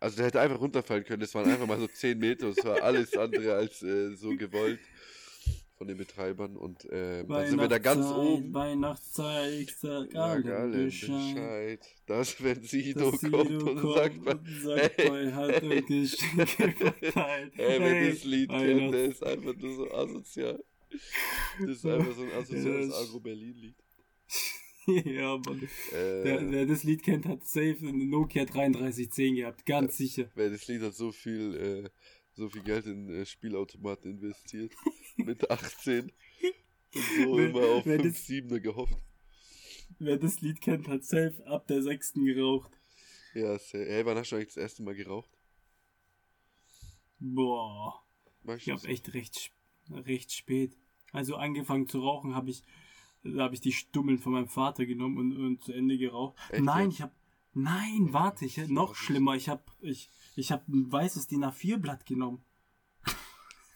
Also 0.00 0.16
der 0.16 0.26
hätte 0.26 0.40
einfach 0.40 0.60
runterfallen 0.60 1.04
können. 1.04 1.20
Das 1.20 1.34
waren 1.34 1.48
einfach 1.48 1.66
mal 1.66 1.78
so 1.78 1.86
10 1.86 2.18
Meter. 2.18 2.52
Das 2.52 2.64
war 2.64 2.82
alles 2.82 3.16
andere 3.16 3.54
als 3.54 3.82
äh, 3.82 4.14
so 4.16 4.36
gewollt 4.36 4.80
von 5.82 5.88
den 5.88 5.98
Betreibern. 5.98 6.56
Und 6.56 6.84
äh, 6.90 7.24
dann 7.24 7.48
sind 7.48 7.58
wir 7.60 7.66
da 7.66 7.78
ganz 7.78 8.04
Weihnachtszeit, 8.06 8.38
oben. 8.38 8.54
Weihnachtszeit, 8.54 9.68
sag 9.80 10.12
Sag 10.12 10.46
allen 10.46 10.84
Bescheid. 10.84 11.34
Bescheid. 11.34 11.80
Dass 12.06 12.42
wenn 12.44 12.62
Sido 12.62 13.10
dass 13.10 13.20
kommt 13.20 13.48
Sido 13.48 13.70
und 13.70 13.80
kommt 13.80 13.94
sagt, 13.96 14.16
und 14.18 14.48
sagt, 14.62 14.92
hey, 14.96 15.08
bei 15.08 15.32
hat 15.32 15.62
und 15.64 15.86
Geschenke 15.88 16.46
verteilt. 16.46 17.52
ey, 17.58 17.80
wer 17.80 17.94
Hey, 17.94 18.10
das 18.12 18.24
Lied 18.24 18.48
kennt, 18.50 18.94
der 18.94 19.04
ist 19.06 19.24
einfach 19.24 19.56
nur 19.56 19.74
so 19.74 19.90
asozial. 19.90 20.64
Das 21.60 21.68
ist 21.68 21.86
einfach 21.86 22.14
so 22.14 22.22
ein 22.22 22.32
asoziales 22.32 22.88
Ja, 22.90 23.00
Agro-Berlin-Lied. 23.00 23.74
ja, 24.86 25.36
Mann. 25.38 25.62
Äh, 25.92 26.24
Wer, 26.24 26.50
wer 26.52 26.66
das 26.66 26.84
Lied 26.84 27.02
kennt, 27.02 27.26
hat 27.26 27.44
safe 27.44 27.78
eine 27.80 28.06
Nokia 28.06 28.44
3310 28.44 29.34
gehabt, 29.34 29.66
ganz 29.66 29.96
sicher. 29.96 30.30
wer 30.36 30.48
das 30.48 30.64
Lied 30.68 30.82
hat 30.82 30.94
so 30.94 31.10
viel, 31.10 31.56
äh, 31.56 31.90
so 32.34 32.48
viel 32.48 32.62
Geld 32.62 32.86
in 32.86 33.08
äh, 33.10 33.24
Spielautomaten 33.26 34.10
investiert. 34.12 34.72
mit 35.16 35.50
18. 35.50 36.10
Und 36.94 37.02
so 37.24 37.36
Wer- 37.36 37.48
immer 37.50 37.60
auf 37.76 37.86
wer 37.86 38.00
5 38.00 38.14
das- 38.14 38.26
7 38.26 38.62
gehofft. 38.62 38.96
Wer 39.98 40.16
das 40.16 40.40
Lied 40.40 40.60
kennt, 40.60 40.88
hat 40.88 41.04
safe 41.04 41.34
ab 41.46 41.66
der 41.66 41.82
sechsten 41.82 42.24
geraucht. 42.24 42.70
Ja, 43.34 43.58
sehr. 43.58 43.86
Hey, 43.86 44.04
wann 44.06 44.16
hast 44.16 44.32
du 44.32 44.36
eigentlich 44.36 44.48
das 44.48 44.56
erste 44.56 44.82
Mal 44.82 44.94
geraucht? 44.94 45.30
Boah, 47.18 48.02
ich 48.56 48.64
du 48.64 48.72
hab 48.72 48.80
das? 48.80 48.84
echt 48.90 49.14
recht, 49.14 49.52
recht 49.90 50.32
spät. 50.32 50.76
Also 51.12 51.36
angefangen 51.36 51.88
zu 51.88 52.00
rauchen 52.00 52.34
habe 52.34 52.50
ich, 52.50 52.62
da 53.22 53.44
habe 53.44 53.54
ich 53.54 53.60
die 53.60 53.72
Stummeln 53.72 54.18
von 54.18 54.32
meinem 54.32 54.48
Vater 54.48 54.86
genommen 54.86 55.18
und, 55.18 55.36
und 55.36 55.62
zu 55.62 55.72
Ende 55.72 55.98
geraucht. 55.98 56.36
Echt 56.50 56.64
Nein, 56.64 56.88
ich 56.90 57.00
habe, 57.02 57.12
nein, 57.52 58.08
warte, 58.12 58.44
ich, 58.44 58.56
noch 58.68 58.94
schlimmer. 58.96 59.34
Ich 59.36 59.48
habe, 59.48 59.62
ich, 59.82 60.10
ich 60.36 60.50
habe 60.52 60.64
ein 60.72 60.90
weißes 60.90 61.26
DIN 61.28 61.44
A4-Blatt 61.44 62.06
genommen. 62.06 62.44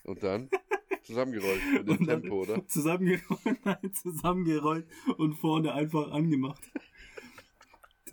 Und 0.04 0.22
dann 0.22 0.48
zusammengerollt 1.02 1.60
mit 1.86 1.88
dem 1.88 2.06
Tempo, 2.06 2.42
oder? 2.42 2.66
Zusammengerollt, 2.68 3.40
nein, 3.64 3.92
zusammengerollt 3.92 4.86
und 5.18 5.34
vorne 5.34 5.72
einfach 5.72 6.10
angemacht. 6.12 6.62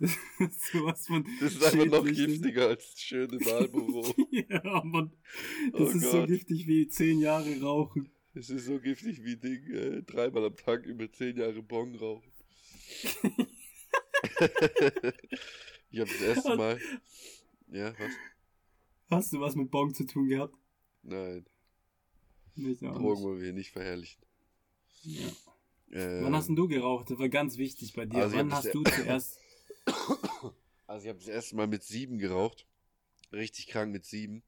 Das 0.00 0.10
ist 0.40 0.72
sowas 0.72 1.06
von. 1.06 1.24
Das 1.38 1.52
ist 1.52 1.62
einfach 1.64 1.86
noch 1.86 2.04
giftiger 2.04 2.66
als 2.66 2.90
das 2.90 3.00
schöne 3.00 3.38
Marlboro. 3.38 4.04
ja, 4.32 4.82
Mann. 4.84 5.12
Das 5.70 5.80
Oh 5.80 5.84
ist 5.96 6.10
so 6.10 6.18
Gott. 6.18 6.26
giftig 6.26 6.66
wie 6.66 6.88
zehn 6.88 7.20
Jahre 7.20 7.60
rauchen. 7.60 8.10
Es 8.34 8.50
ist 8.50 8.66
so 8.66 8.80
giftig 8.80 9.22
wie 9.22 9.36
Ding, 9.36 9.64
äh, 9.70 10.02
dreimal 10.02 10.46
am 10.46 10.56
Tag 10.56 10.84
über 10.86 11.08
zehn 11.12 11.36
Jahre 11.36 11.62
Bong 11.62 11.94
rauchen. 11.94 12.28
ich 15.92 16.00
habe 16.00 16.10
das 16.10 16.20
erste 16.22 16.56
Mal. 16.56 16.80
Ja, 17.68 17.92
was? 17.96 18.12
Hast 19.10 19.32
du 19.32 19.40
was 19.40 19.54
mit 19.54 19.70
Bong 19.70 19.94
zu 19.94 20.04
tun 20.04 20.28
gehabt? 20.28 20.56
Nein, 21.02 21.44
Nicht, 22.54 22.82
auch 22.84 22.94
Drogen 22.96 23.22
wollen 23.22 23.38
wir 23.38 23.44
hier 23.44 23.52
nicht 23.52 23.70
verherrlichen. 23.72 24.22
Ja. 25.02 25.28
Ähm, 25.92 26.24
Wann 26.24 26.34
hast 26.34 26.48
denn 26.48 26.56
du 26.56 26.66
geraucht? 26.66 27.10
Das 27.10 27.18
war 27.18 27.28
ganz 27.28 27.58
wichtig 27.58 27.92
bei 27.92 28.06
dir. 28.06 28.22
Also 28.22 28.36
Wann 28.36 28.52
hast 28.52 28.72
du 28.74 28.82
zuerst. 28.84 29.38
Also 30.86 31.04
ich 31.04 31.08
habe 31.10 31.18
das 31.18 31.28
erste 31.28 31.56
Mal 31.56 31.66
mit 31.66 31.82
sieben 31.82 32.18
geraucht. 32.18 32.66
Richtig 33.32 33.66
krank 33.66 33.92
mit 33.92 34.04
sieben. 34.04 34.42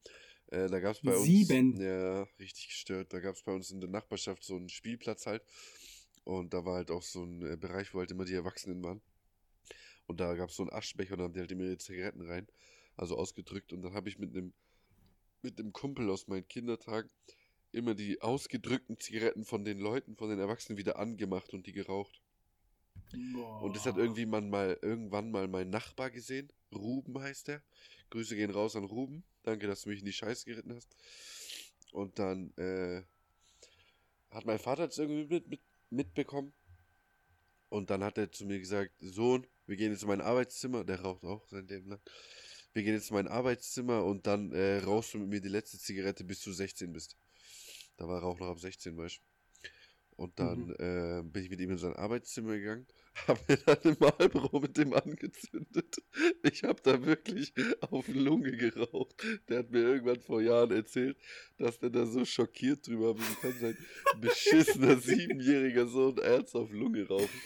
Äh, 0.49 0.69
da 0.69 0.81
gab 0.81 0.95
es 0.95 1.01
bei 1.03 1.11
Mit 1.11 1.19
uns. 1.19 1.27
sieben? 1.27 1.81
Ja, 1.81 2.23
richtig 2.39 2.69
gestört. 2.69 3.13
Da 3.13 3.21
gab 3.21 3.35
es 3.37 3.43
bei 3.43 3.53
uns 3.53 3.71
in 3.71 3.81
der 3.81 3.91
Nachbarschaft 3.91 4.45
so 4.45 4.57
einen 4.57 4.69
Spielplatz 4.69 5.27
halt. 5.27 5.43
Und 6.25 6.55
da 6.55 6.65
war 6.65 6.77
halt 6.77 6.91
auch 6.91 7.03
so 7.03 7.25
ein 7.25 7.43
äh, 7.43 7.57
Bereich, 7.57 7.93
wo 7.95 7.99
halt 7.99 8.11
immer 8.11 8.25
die 8.25 8.35
Erwachsenen 8.35 8.83
waren. 8.83 9.01
Und 10.07 10.21
da 10.21 10.35
gab 10.35 10.51
es 10.51 10.57
so 10.57 10.63
einen 10.63 10.73
Aschbecher 10.73 11.13
und 11.15 11.19
da 11.19 11.25
haben 11.25 11.33
die 11.35 11.41
halt 11.41 11.53
immer 11.53 11.65
ihre 11.65 11.79
Zigaretten 11.79 12.23
rein. 12.23 12.47
Also 12.97 13.17
ausgedrückt. 13.17 13.73
Und 13.73 13.83
dann 13.83 13.95
habe 13.95 14.09
ich 14.09 14.19
mit 14.19 14.35
einem 14.35 14.53
mit 15.43 15.61
einem 15.61 15.73
Kumpel 15.73 16.11
aus 16.11 16.27
meinen 16.27 16.49
Kindertagen 16.49 17.11
immer 17.71 17.95
die 17.95 18.21
ausgedrückten 18.21 18.99
Zigaretten 18.99 19.45
von 19.45 19.65
den 19.65 19.79
Leuten, 19.79 20.17
von 20.17 20.29
den 20.29 20.39
Erwachsenen 20.39 20.79
wieder 20.79 20.99
angemacht 20.99 21.53
und 21.53 21.67
die 21.67 21.73
geraucht. 21.73 22.21
Boah. 23.33 23.63
Und 23.63 23.77
das 23.77 23.87
hat 23.87 23.97
irgendwie 23.97 24.27
man 24.27 24.51
mal 24.51 24.79
irgendwann 24.83 25.31
mal 25.31 25.47
mein 25.47 25.71
Nachbar 25.71 26.11
gesehen. 26.11 26.51
Ruben 26.75 27.19
heißt 27.19 27.51
er. 27.51 27.63
Grüße 28.11 28.35
gehen 28.35 28.51
raus 28.51 28.77
an 28.77 28.85
Ruben. 28.85 29.25
Danke, 29.43 29.67
dass 29.67 29.83
du 29.83 29.91
mich 29.91 30.01
in 30.01 30.07
die 30.07 30.13
Scheiße 30.13 30.47
geritten 30.47 30.75
hast. 30.75 30.97
Und 31.93 32.19
dann 32.19 32.53
äh, 32.57 33.03
hat 34.31 34.45
mein 34.47 34.59
Vater 34.59 34.87
das 34.87 34.99
irgendwie 34.99 35.35
mit, 35.35 35.49
mit, 35.49 35.61
mitbekommen. 35.91 36.53
Und 37.69 37.91
dann 37.91 38.03
hat 38.03 38.19
er 38.19 38.31
zu 38.33 38.47
mir 38.47 38.59
gesagt, 38.59 38.93
Sohn, 39.01 39.47
wir 39.67 39.77
gehen 39.77 39.93
jetzt 39.93 40.03
in 40.03 40.09
mein 40.09 40.21
Arbeitszimmer. 40.21 40.85
Der 40.85 41.01
raucht 41.01 41.25
auch 41.25 41.47
sein 41.49 41.67
Leben 41.67 41.91
lang. 41.91 42.01
Wir 42.77 42.83
gehen 42.83 42.93
jetzt 42.93 43.09
in 43.09 43.15
mein 43.17 43.27
Arbeitszimmer 43.27 44.05
und 44.05 44.27
dann 44.27 44.53
äh, 44.53 44.81
rauchst 44.81 45.15
du 45.15 45.19
mit 45.19 45.29
mir 45.29 45.41
die 45.41 45.49
letzte 45.49 45.79
Zigarette, 45.79 46.25
bis 46.25 46.43
du 46.43 46.53
16 46.53 46.93
bist. 46.93 47.17
Da 47.97 48.07
war 48.07 48.21
er 48.21 48.25
auch 48.25 48.39
noch 48.39 48.49
ab 48.49 48.61
16, 48.61 48.95
weißt 48.99 49.17
du. 49.17 49.21
Und 50.23 50.39
dann 50.39 50.67
Mhm. 50.67 50.75
äh, 50.79 51.23
bin 51.23 51.43
ich 51.45 51.49
mit 51.49 51.59
ihm 51.61 51.71
in 51.71 51.79
sein 51.79 51.95
Arbeitszimmer 51.97 52.53
gegangen, 52.59 52.87
habe 53.29 53.41
mir 53.49 53.57
dann 53.57 53.79
ein 53.83 53.97
Marlboro 53.99 54.61
mit 54.61 54.77
dem 54.77 54.93
angezündet. 54.93 56.03
Ich 56.43 56.65
habe 56.65 56.83
da 56.83 57.03
wirklich 57.03 57.55
auf 57.81 58.09
Lunge 58.09 58.55
geraucht. 58.59 59.17
Der 59.49 59.61
hat 59.61 59.71
mir 59.71 59.81
irgendwann 59.81 60.21
vor 60.21 60.43
Jahren 60.43 60.71
erzählt, 60.71 61.17
dass 61.57 61.79
der 61.79 61.89
da 61.89 62.05
so 62.05 62.27
schockiert 62.27 62.87
drüber 62.87 63.19
war, 63.19 63.25
wie 63.25 63.35
kann 63.41 63.59
sein 63.59 63.77
beschissener 64.21 64.99
siebenjähriger 64.99 65.87
Sohn 65.87 66.19
Erz 66.19 66.55
auf 66.55 66.71
Lunge 66.73 67.09
rauchen. 67.09 67.41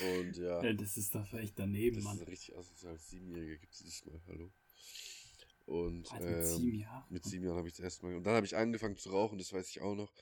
Und 0.00 0.36
ja, 0.36 0.60
Ey, 0.62 0.76
das 0.76 0.96
ist 0.96 1.14
doch 1.14 1.32
echt 1.34 1.58
daneben, 1.58 1.96
das 1.96 2.04
Mann. 2.04 2.18
ist 2.18 2.26
richtig 2.28 2.56
asozial. 2.56 2.92
Als 2.92 3.08
Siebenjähriger 3.10 3.56
gibt 3.56 3.74
es 3.74 3.84
das 3.84 4.04
mal, 4.06 4.20
hallo. 4.28 4.50
Und 5.66 6.10
Also 6.12 6.26
mit 6.26 6.36
ähm, 6.38 6.44
sieben 6.46 6.78
Jahren. 6.78 7.04
mit 7.10 7.24
sieben 7.24 7.44
Jahren 7.44 7.56
habe 7.58 7.68
ich 7.68 7.74
das 7.74 7.84
erste 7.84 8.06
Mal. 8.06 8.16
Und 8.16 8.24
dann 8.24 8.34
habe 8.34 8.46
ich 8.46 8.56
angefangen 8.56 8.96
zu 8.96 9.10
rauchen, 9.10 9.38
das 9.38 9.52
weiß 9.52 9.68
ich 9.68 9.80
auch 9.80 9.94
noch. 9.94 10.12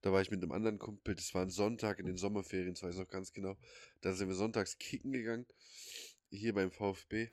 Da 0.00 0.12
war 0.12 0.20
ich 0.20 0.30
mit 0.30 0.42
einem 0.42 0.52
anderen 0.52 0.78
Kumpel, 0.78 1.14
das 1.14 1.32
war 1.34 1.42
ein 1.42 1.50
Sonntag 1.50 1.98
in 1.98 2.06
den 2.06 2.16
Sommerferien, 2.16 2.74
das 2.74 2.82
weiß 2.82 2.94
ich 2.94 3.00
noch 3.00 3.08
ganz 3.08 3.32
genau. 3.32 3.56
Da 4.00 4.12
sind 4.14 4.28
wir 4.28 4.34
sonntags 4.34 4.78
kicken 4.78 5.12
gegangen, 5.12 5.46
hier 6.30 6.54
beim 6.54 6.70
VfB. 6.70 7.30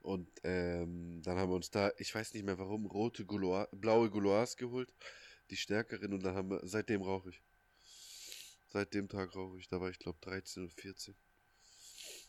Und 0.00 0.28
ähm, 0.44 1.20
dann 1.22 1.36
haben 1.38 1.50
wir 1.50 1.56
uns 1.56 1.70
da, 1.70 1.90
ich 1.98 2.14
weiß 2.14 2.32
nicht 2.34 2.44
mehr 2.44 2.58
warum, 2.58 2.86
rote 2.86 3.24
Gouloir, 3.26 3.68
blaue 3.72 4.08
Gouloirs 4.10 4.56
geholt, 4.56 4.92
die 5.50 5.56
stärkeren. 5.56 6.12
Und 6.14 6.22
dann 6.22 6.34
haben 6.34 6.50
wir, 6.50 6.60
seitdem 6.64 7.02
rauche 7.02 7.30
ich. 7.30 7.42
Seit 8.68 8.92
dem 8.94 9.08
Tag 9.08 9.34
rauche 9.34 9.58
ich. 9.58 9.68
Da 9.68 9.80
war 9.80 9.90
ich 9.90 9.98
glaube 9.98 10.18
13 10.22 10.64
oder 10.64 10.72
14. 10.74 11.14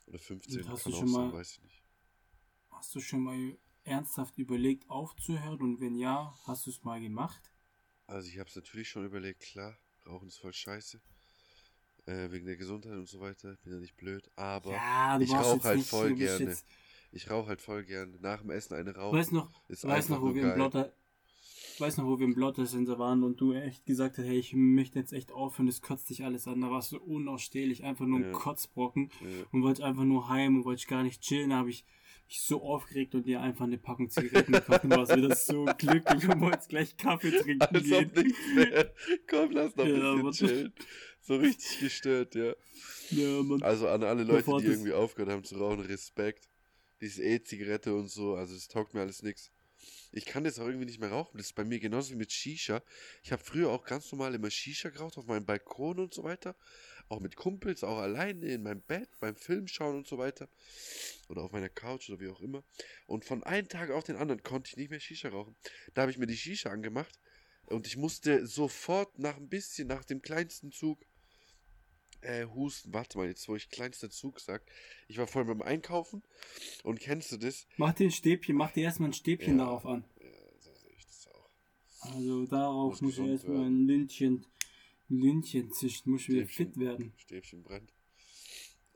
Oder 0.08 0.20
15, 0.20 0.62
Und 0.62 0.70
hast 0.70 0.84
kann 0.84 0.91
du 0.91 0.98
auch 0.98 1.01
schon 1.01 1.10
sein, 1.10 1.27
mal- 1.29 1.34
weiß 1.34 1.51
ich 1.53 1.63
nicht. 1.63 1.84
Hast 2.72 2.96
du 2.96 3.00
schon 3.01 3.22
mal 3.22 3.58
ernsthaft 3.84 4.38
überlegt 4.38 4.89
aufzuhören? 4.89 5.60
Und 5.62 5.79
wenn 5.82 5.96
ja, 5.96 6.34
hast 6.46 6.65
du 6.65 6.70
es 6.70 6.84
mal 6.84 7.01
gemacht? 7.01 7.51
Also 8.06 8.29
ich 8.29 8.38
habe 8.39 8.50
es 8.50 8.56
natürlich 8.56 8.88
schon 8.89 9.06
überlegt, 9.06 9.41
klar. 9.41 9.77
Rauchen 10.06 10.27
ist 10.29 10.38
voll 10.38 10.53
scheiße. 10.53 11.01
Äh, 12.06 12.32
wegen 12.32 12.46
der 12.46 12.56
Gesundheit 12.56 12.94
und 12.94 13.10
so 13.10 13.20
weiter. 13.20 13.58
Bin 13.63 13.74
ja 13.74 13.79
nicht 13.79 13.98
blöd. 13.98 14.29
Aber 14.38 14.72
Ja, 14.72 15.20
ich 15.20 15.32
rauche 15.34 15.62
halt 15.63 15.84
voll 15.84 16.15
gerne. 16.15 16.56
Ich 17.12 17.29
rauche 17.29 17.48
halt 17.50 17.62
voll 17.62 17.84
gerne. 17.84 18.15
Nach 18.22 18.39
dem 18.41 18.51
Essen 18.51 18.75
eine 18.75 18.94
du 18.94 19.00
rauchen. 19.00 19.17
weißt 19.17 19.34
noch, 19.34 19.51
ist 19.67 19.84
weißt 19.86 20.10
noch, 20.12 20.22
wo 20.22 20.34
wir 20.34 20.44
im. 20.44 20.53
Blotter, 20.53 20.94
ich 21.77 21.81
weiß 21.81 21.98
noch, 21.98 22.05
wo 22.07 22.17
wir 22.17 22.25
im 22.25 22.34
Blotter 22.34 22.65
Center 22.65 22.98
waren 22.98 23.24
und 23.24 23.39
du 23.39 23.53
echt 23.53 23.86
gesagt 23.86 24.17
hast, 24.17 24.25
hey, 24.25 24.39
ich 24.39 24.51
möchte 24.55 24.98
jetzt 24.98 25.13
echt 25.13 25.31
aufhören, 25.31 25.67
das 25.67 25.79
kotzt 25.84 26.10
dich 26.10 26.24
alles 26.24 26.48
an. 26.48 26.60
Da 26.62 26.72
warst 26.72 26.91
du 26.91 26.98
unausstehlich, 26.98 27.84
einfach 27.84 28.07
nur 28.07 28.17
ein 28.17 28.24
Ja. 28.25 28.31
Kotzbrocken 28.31 29.12
Ja. 29.22 29.27
und 29.51 29.62
wollte 29.62 29.86
einfach 29.86 30.03
nur 30.03 30.27
heim 30.27 30.55
und 30.55 30.65
wollte 30.65 30.88
gar 30.88 31.03
nicht 31.03 31.22
chillen. 31.22 31.51
Da 31.51 31.57
habe 31.57 31.69
ich 31.69 31.86
mich 32.27 32.41
so 32.41 32.63
aufgeregt 32.63 33.13
und 33.13 33.27
dir 33.27 33.41
einfach 33.41 33.65
eine 33.65 33.77
Packung 33.77 34.10
Zigaretten 34.10 34.53
gekauft 34.53 34.86
und 34.86 34.89
warst 34.89 35.15
wieder 35.15 35.36
so 35.36 35.65
glücklich 35.77 36.27
und 36.27 36.41
wolltest 36.41 36.69
gleich 36.69 36.98
Kaffee 36.98 37.29
trinken 37.29 37.62
Als 37.62 37.84
gehen. 37.84 38.07
ob 38.10 38.24
nichts 38.24 38.55
wäre. 38.55 38.93
Komm, 39.29 39.51
lass 39.51 39.75
noch 39.75 39.86
ein 39.86 39.96
Ja, 40.01 40.15
bisschen 40.24 40.48
chillen. 40.48 40.74
So 41.22 41.36
richtig 41.36 41.79
gestört, 41.79 42.34
ja. 42.34 42.53
Ja, 43.12 43.43
Mann. 43.43 43.62
Also 43.62 43.88
an 43.88 44.01
alle 44.03 44.24
Leute, 44.24 44.38
Bevor 44.39 44.62
die 44.62 44.67
irgendwie 44.67 44.93
aufgehört 44.93 45.31
haben 45.31 45.43
zu 45.43 45.57
rauchen, 45.60 45.81
Respekt. 45.81 46.50
Diese 47.01 47.22
E-Zigarette 47.24 47.93
und 47.93 48.10
so, 48.10 48.34
also 48.34 48.55
das 48.55 48.67
taugt 48.67 48.96
mir 48.96 49.01
alles 49.01 49.22
nix. 49.22 49.51
Ich 50.12 50.26
kann 50.26 50.46
jetzt 50.46 50.60
auch 50.60 50.66
irgendwie 50.66 50.86
nicht 50.86 51.00
mehr 51.00 51.12
rauchen. 51.12 51.38
Das 51.38 51.48
ist 51.48 51.54
bei 51.54 51.64
mir 51.64 51.80
genauso 51.80 52.12
wie 52.12 52.18
mit 52.18 52.32
Shisha. 52.32 52.82
Ich 53.24 53.32
habe 53.32 53.44
früher 53.44 53.70
auch 53.70 53.84
ganz 53.84 54.12
normal 54.12 54.34
immer 54.36 54.50
Shisha 54.50 54.90
geraucht 54.90 55.18
auf 55.18 55.26
meinem 55.26 55.46
Balkon 55.46 56.00
und 56.00 56.14
so 56.14 56.24
weiter. 56.24 56.56
Auch 57.10 57.20
mit 57.20 57.36
Kumpels, 57.36 57.84
auch 57.84 57.98
alleine 57.98 58.48
in 58.48 58.64
meinem 58.64 58.82
Bett, 58.82 59.10
beim 59.20 59.36
Film 59.36 59.68
schauen 59.68 59.96
und 59.98 60.08
so 60.08 60.18
weiter. 60.18 60.50
Oder 61.30 61.44
auf 61.44 61.52
meiner 61.52 61.70
Couch 61.70 62.10
oder 62.10 62.20
wie 62.20 62.30
auch 62.30 62.42
immer. 62.42 62.64
Und 63.06 63.26
von 63.26 63.44
einem 63.44 63.68
Tag 63.68 63.92
auf 63.92 64.04
den 64.04 64.16
anderen 64.16 64.44
konnte 64.44 64.70
ich 64.70 64.78
nicht 64.78 64.90
mehr 64.90 65.00
Shisha 65.00 65.30
rauchen. 65.30 65.56
Da 65.94 66.02
habe 66.02 66.12
ich 66.12 66.18
mir 66.18 66.28
die 66.28 66.38
Shisha 66.38 66.70
angemacht 66.70 67.20
und 67.68 67.86
ich 67.86 67.98
musste 67.98 68.48
sofort 68.48 69.20
nach 69.20 69.38
ein 69.38 69.50
bisschen, 69.50 69.88
nach 69.88 70.06
dem 70.06 70.22
kleinsten 70.22 70.72
Zug, 70.72 71.00
äh, 72.22 72.46
husten. 72.46 72.94
Warte 72.94 73.18
mal, 73.18 73.28
jetzt 73.28 73.48
wo 73.48 73.56
ich 73.56 73.70
kleinster 73.70 74.10
Zug 74.10 74.40
sag. 74.40 74.64
Ich 75.08 75.18
war 75.18 75.28
vorhin 75.28 75.48
beim 75.48 75.62
Einkaufen 75.68 76.24
und 76.84 77.00
kennst 77.00 77.32
du 77.32 77.38
das? 77.38 77.68
Mach 77.78 77.94
dir 77.94 78.06
ein 78.08 78.12
Stäbchen, 78.12 78.56
mach 78.56 78.72
dir 78.72 78.84
erstmal 78.84 79.10
ein 79.10 79.14
Stäbchen 79.14 79.58
Ja. 79.58 79.66
darauf 79.66 79.86
an. 79.86 80.04
Ja, 80.20 80.30
so 80.60 80.74
sehe 80.76 80.92
ich 80.98 81.06
das 81.06 81.28
auch. 81.28 81.50
Also 82.02 82.46
darauf 82.46 82.92
Muss 82.94 83.02
muss 83.02 83.18
ich 83.18 83.26
erstmal 83.26 83.66
ein 83.66 83.88
Lündchen, 83.88 84.46
ein 85.10 85.18
Lündchen 85.20 85.72
zischen, 85.72 86.12
muss 86.12 86.22
ich 86.24 86.30
wieder 86.30 86.48
Stäbchen. 86.48 86.74
fit 86.74 86.80
werden. 86.80 87.14
Stäbchen 87.18 87.64
brennt. 87.64 87.94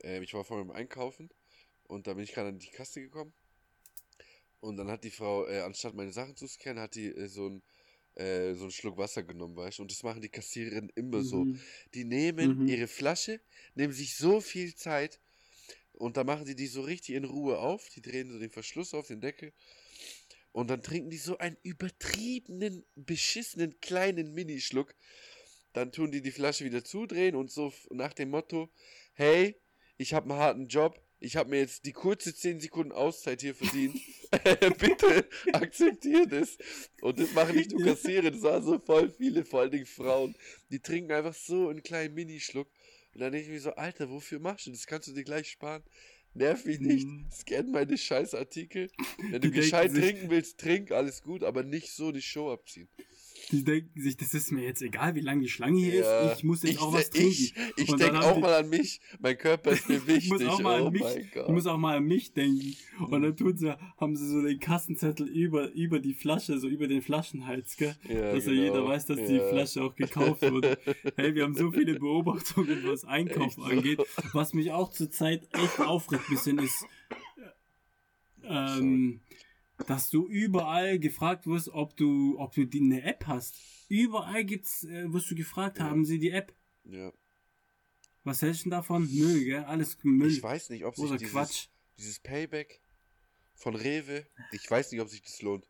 Ähm, 0.02 0.22
ich 0.22 0.34
war 0.34 0.44
vorhin 0.44 0.68
beim 0.68 0.76
Einkaufen 0.76 1.30
und 1.84 2.06
da 2.06 2.14
bin 2.14 2.24
ich 2.24 2.32
gerade 2.32 2.48
an 2.48 2.58
die 2.58 2.70
Kasse 2.70 3.00
gekommen. 3.00 3.32
Und 4.60 4.76
dann 4.76 4.88
hat 4.90 5.02
die 5.04 5.10
Frau, 5.10 5.46
äh, 5.46 5.60
anstatt 5.60 5.94
meine 5.94 6.12
Sachen 6.12 6.36
zu 6.36 6.46
scannen, 6.46 6.80
hat 6.82 6.94
die 6.94 7.06
äh, 7.08 7.26
so 7.28 7.48
ein 7.48 7.62
äh, 8.16 8.54
so 8.54 8.62
einen 8.64 8.70
Schluck 8.72 8.98
Wasser 8.98 9.22
genommen, 9.22 9.56
weißt 9.56 9.78
du? 9.78 9.82
Und 9.82 9.90
das 9.92 10.02
machen 10.02 10.22
die 10.22 10.28
Kassiererinnen 10.28 10.90
immer 10.94 11.22
so. 11.22 11.46
Mhm. 11.46 11.60
Die 11.94 12.04
nehmen 12.04 12.56
Mhm. 12.56 12.66
ihre 12.66 12.88
Flasche, 12.88 13.40
nehmen 13.74 13.92
sich 13.92 14.16
so 14.16 14.40
viel 14.40 14.74
Zeit 14.74 15.20
und 15.92 16.16
dann 16.16 16.26
machen 16.26 16.46
die 16.46 16.56
die 16.56 16.66
so 16.68 16.82
richtig 16.82 17.14
in 17.16 17.24
Ruhe 17.24 17.58
auf. 17.58 17.88
Die 17.90 18.02
drehen 18.02 18.30
so 18.30 18.38
den 18.38 18.50
Verschluss 18.50 18.94
auf, 18.94 19.08
den 19.08 19.20
Deckel. 19.20 19.52
Und 20.52 20.68
dann 20.70 20.82
trinken 20.82 21.10
die 21.10 21.16
so 21.18 21.38
einen 21.38 21.56
übertriebenen, 21.62 22.84
beschissenen 22.94 23.80
kleinen 23.80 24.32
Minischluck. 24.34 24.94
Dann 25.72 25.92
tun 25.92 26.12
die 26.12 26.22
die 26.22 26.32
Flasche 26.32 26.64
wieder 26.64 26.84
zudrehen 26.84 27.36
und 27.36 27.50
so 27.50 27.72
nach 27.90 28.12
dem 28.12 28.30
Motto: 28.30 28.70
Hey, 29.14 29.60
ich 29.96 30.14
habe 30.14 30.30
einen 30.30 30.40
harten 30.40 30.66
Job. 30.68 31.00
Ich 31.22 31.36
habe 31.36 31.50
mir 31.50 31.60
jetzt 31.60 31.86
die 31.86 31.92
kurze 31.92 32.34
10 32.34 32.58
Sekunden 32.58 32.90
Auszeit 32.90 33.42
hier 33.42 33.54
verdient. 33.54 33.94
Bitte 34.78 35.24
akzeptiert 35.52 36.32
es. 36.32 36.58
Und 37.00 37.20
das 37.20 37.32
machen 37.32 37.54
nicht 37.54 37.70
nur 37.70 37.84
Kassiere, 37.84 38.32
das 38.32 38.42
waren 38.42 38.64
so 38.64 38.80
voll 38.80 39.08
viele, 39.08 39.44
vor 39.44 39.60
allen 39.60 39.70
Dingen 39.70 39.86
Frauen. 39.86 40.34
Die 40.70 40.80
trinken 40.80 41.12
einfach 41.12 41.34
so 41.34 41.68
einen 41.68 41.84
kleinen 41.84 42.14
Minischluck. 42.14 42.68
Und 43.14 43.20
dann 43.20 43.30
denke 43.30 43.46
ich 43.46 43.52
mir 43.52 43.60
so, 43.60 43.70
Alter, 43.70 44.10
wofür 44.10 44.40
machst 44.40 44.66
du 44.66 44.72
das? 44.72 44.84
Kannst 44.84 45.06
du 45.06 45.12
dir 45.12 45.22
gleich 45.22 45.48
sparen? 45.48 45.84
Nerv 46.34 46.64
mich 46.64 46.80
nicht. 46.80 47.06
Mhm. 47.06 47.28
Scan 47.30 47.70
meine 47.70 47.96
scheiß 47.96 48.34
Artikel. 48.34 48.90
Wenn 49.30 49.42
du 49.42 49.52
gescheit 49.52 49.92
trinken 49.92 50.28
willst, 50.28 50.58
trink, 50.58 50.90
alles 50.90 51.22
gut, 51.22 51.44
aber 51.44 51.62
nicht 51.62 51.92
so 51.92 52.10
die 52.10 52.22
Show 52.22 52.50
abziehen. 52.50 52.88
Die 53.50 53.64
denken 53.64 54.00
sich, 54.00 54.16
das 54.16 54.32
ist 54.34 54.52
mir 54.52 54.62
jetzt 54.62 54.80
egal, 54.82 55.14
wie 55.14 55.20
lang 55.20 55.40
die 55.40 55.48
Schlange 55.48 55.78
hier 55.80 55.96
Ja. 56.00 56.30
ist. 56.30 56.38
Ich 56.38 56.44
muss 56.44 56.62
jetzt 56.62 56.72
ich, 56.74 56.78
auch 56.80 56.92
was 56.92 57.10
ich, 57.14 57.52
trinken. 57.54 57.72
ich 57.76 57.86
dann 57.88 57.98
denke 57.98 58.20
auch 58.20 58.34
die- 58.36 58.40
mal 58.40 58.54
an 58.54 58.68
mich. 58.68 59.00
Mein 59.20 59.36
Körper 59.36 59.72
ist 59.72 59.88
mir 59.88 60.06
wichtig. 60.06 60.22
Ich 60.24 60.30
muss 60.30 60.44
auch 60.46 60.60
mal 60.60 60.80
oh 60.80 60.86
an 60.86 60.92
mich, 60.92 61.02
ich 61.34 61.48
muss 61.48 61.66
auch 61.66 61.76
mal 61.76 61.96
an 61.96 62.04
mich 62.04 62.32
denken. 62.32 62.76
Und 63.00 63.10
Mhm. 63.18 63.22
dann 63.22 63.36
tun 63.36 63.56
sie, 63.56 63.76
haben 63.98 64.16
sie 64.16 64.28
so 64.28 64.40
den 64.42 64.58
Kassenzettel 64.60 65.26
über, 65.28 65.70
über 65.72 65.98
die 65.98 66.14
Flasche, 66.14 66.58
so 66.58 66.68
über 66.68 66.86
den 66.86 67.02
Flaschenhals, 67.02 67.76
gell? 67.76 67.96
ja, 68.08 68.32
dass 68.32 68.46
ja 68.46 68.52
genau. 68.52 68.62
jeder 68.62 68.86
weiß, 68.86 69.06
dass 69.06 69.18
die 69.26 69.34
Ja. 69.36 69.48
Flasche 69.48 69.82
auch 69.82 69.94
gekauft 69.96 70.42
wurde. 70.42 70.78
Hey, 71.16 71.34
wir 71.34 71.42
haben 71.44 71.54
so 71.54 71.70
viele 71.72 71.98
Beobachtungen, 71.98 72.82
was 72.84 73.04
Einkaufen 73.04 73.42
Echt 73.44 73.54
so. 73.56 73.62
angeht. 73.64 74.00
Was 74.32 74.54
mich 74.54 74.70
auch 74.72 74.90
zurzeit 74.92 75.48
echt 75.52 75.80
aufregt 75.80 76.28
bisschen 76.28 76.58
ist, 76.58 76.86
ähm, 78.44 79.20
dass 79.84 80.10
du 80.10 80.26
überall 80.28 80.98
gefragt 80.98 81.46
wirst, 81.46 81.68
ob 81.68 81.96
du, 81.96 82.38
ob 82.38 82.54
du 82.54 82.64
die, 82.66 82.80
eine 82.80 83.02
App 83.02 83.26
hast. 83.26 83.56
Überall 83.88 84.44
gibt's, 84.44 84.84
äh, 84.84 85.12
wirst 85.12 85.30
du 85.30 85.34
gefragt, 85.34 85.78
Ja. 85.78 85.84
haben 85.84 86.04
sie 86.04 86.18
die 86.18 86.30
App? 86.30 86.54
Ja. 86.84 87.12
Was 88.24 88.40
hältst 88.42 88.60
du 88.60 88.64
denn 88.64 88.70
davon? 88.72 89.08
Müll, 89.12 89.44
gell? 89.44 89.64
Alles 89.64 89.96
Müll. 90.02 90.30
Ich 90.30 90.42
weiß 90.42 90.70
nicht, 90.70 90.84
ob 90.84 90.94
sich 90.94 91.02
Großer 91.04 91.16
dieses, 91.16 91.32
Quatsch. 91.32 91.66
dieses 91.98 92.20
Payback 92.20 92.80
von 93.54 93.74
Rewe, 93.74 94.26
ich 94.52 94.70
weiß 94.70 94.92
nicht, 94.92 95.00
ob 95.00 95.08
sich 95.08 95.22
das 95.22 95.42
lohnt. 95.42 95.66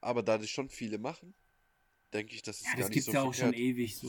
Aber 0.00 0.22
da 0.22 0.38
das 0.38 0.50
schon 0.50 0.68
viele 0.68 0.98
machen, 0.98 1.34
denke 2.12 2.34
ich, 2.34 2.42
dass 2.42 2.60
es 2.60 2.64
Ja, 2.66 2.70
gar 2.72 2.78
das 2.80 2.88
nicht 2.88 2.94
gibt's 2.94 3.06
so 3.06 3.12
ja 3.12 3.22
auch 3.22 3.34
schon 3.34 3.48
verkehrt. 3.52 3.62
ewig 3.62 3.96
so. 3.96 4.08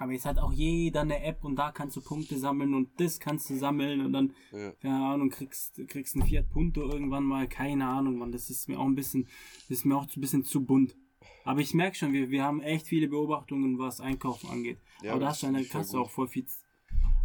Aber 0.00 0.12
jetzt 0.12 0.24
hat 0.24 0.38
auch 0.38 0.50
jeder 0.52 1.02
eine 1.02 1.22
App 1.22 1.44
und 1.44 1.56
da 1.56 1.72
kannst 1.72 1.94
du 1.94 2.00
Punkte 2.00 2.38
sammeln 2.38 2.72
und 2.72 2.88
das 2.98 3.20
kannst 3.20 3.50
du 3.50 3.54
sammeln 3.56 4.00
und 4.00 4.14
dann, 4.14 4.32
Ja. 4.50 4.72
keine 4.80 5.04
Ahnung, 5.04 5.28
kriegst, 5.28 5.78
kriegst 5.88 6.16
einen 6.16 6.24
Fiat 6.26 6.48
Punto 6.48 6.80
irgendwann 6.90 7.22
mal, 7.24 7.46
keine 7.46 7.86
Ahnung, 7.86 8.16
Mann. 8.16 8.32
Das 8.32 8.48
ist 8.48 8.66
mir 8.66 8.78
auch 8.80 8.86
ein 8.86 8.94
bisschen, 8.94 9.28
das 9.68 9.78
ist 9.78 9.84
mir 9.84 9.96
auch 9.98 10.06
ein 10.16 10.20
bisschen 10.22 10.42
zu 10.42 10.64
bunt. 10.64 10.96
Aber 11.44 11.60
ich 11.60 11.74
merke 11.74 11.96
schon, 11.98 12.14
wir, 12.14 12.30
wir 12.30 12.42
haben 12.42 12.62
echt 12.62 12.86
viele 12.86 13.08
Beobachtungen, 13.08 13.78
was 13.78 14.00
Einkaufen 14.00 14.48
angeht. 14.48 14.78
Ja, 15.02 15.10
aber 15.12 15.20
da 15.20 15.28
hast 15.28 15.42
du 15.42 15.48
an 15.48 15.54
der 15.54 15.66
Kasse 15.66 16.00
auch 16.00 16.08
voll 16.08 16.28
viel. 16.28 16.46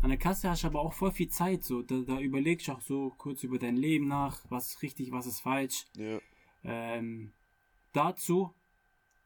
An 0.02 0.10
der 0.10 0.20
Kasse 0.20 0.50
hast 0.50 0.64
du 0.64 0.68
aber 0.68 0.82
auch 0.82 0.94
voll 0.94 1.12
viel 1.12 1.30
Zeit. 1.30 1.64
So. 1.64 1.82
Da, 1.82 2.00
da 2.02 2.20
überlegst 2.20 2.68
du 2.68 2.74
auch 2.74 2.82
so 2.82 3.14
kurz 3.18 3.44
über 3.44 3.58
dein 3.58 3.78
Leben 3.78 4.10
nach, 4.10 4.44
was 4.50 4.72
ist 4.74 4.82
richtig, 4.82 5.14
was 5.14 5.28
ist 5.28 5.40
falsch. 5.40 5.86
Ja, 5.96 6.20
Ähm, 6.66 7.32
dazu, 7.94 8.54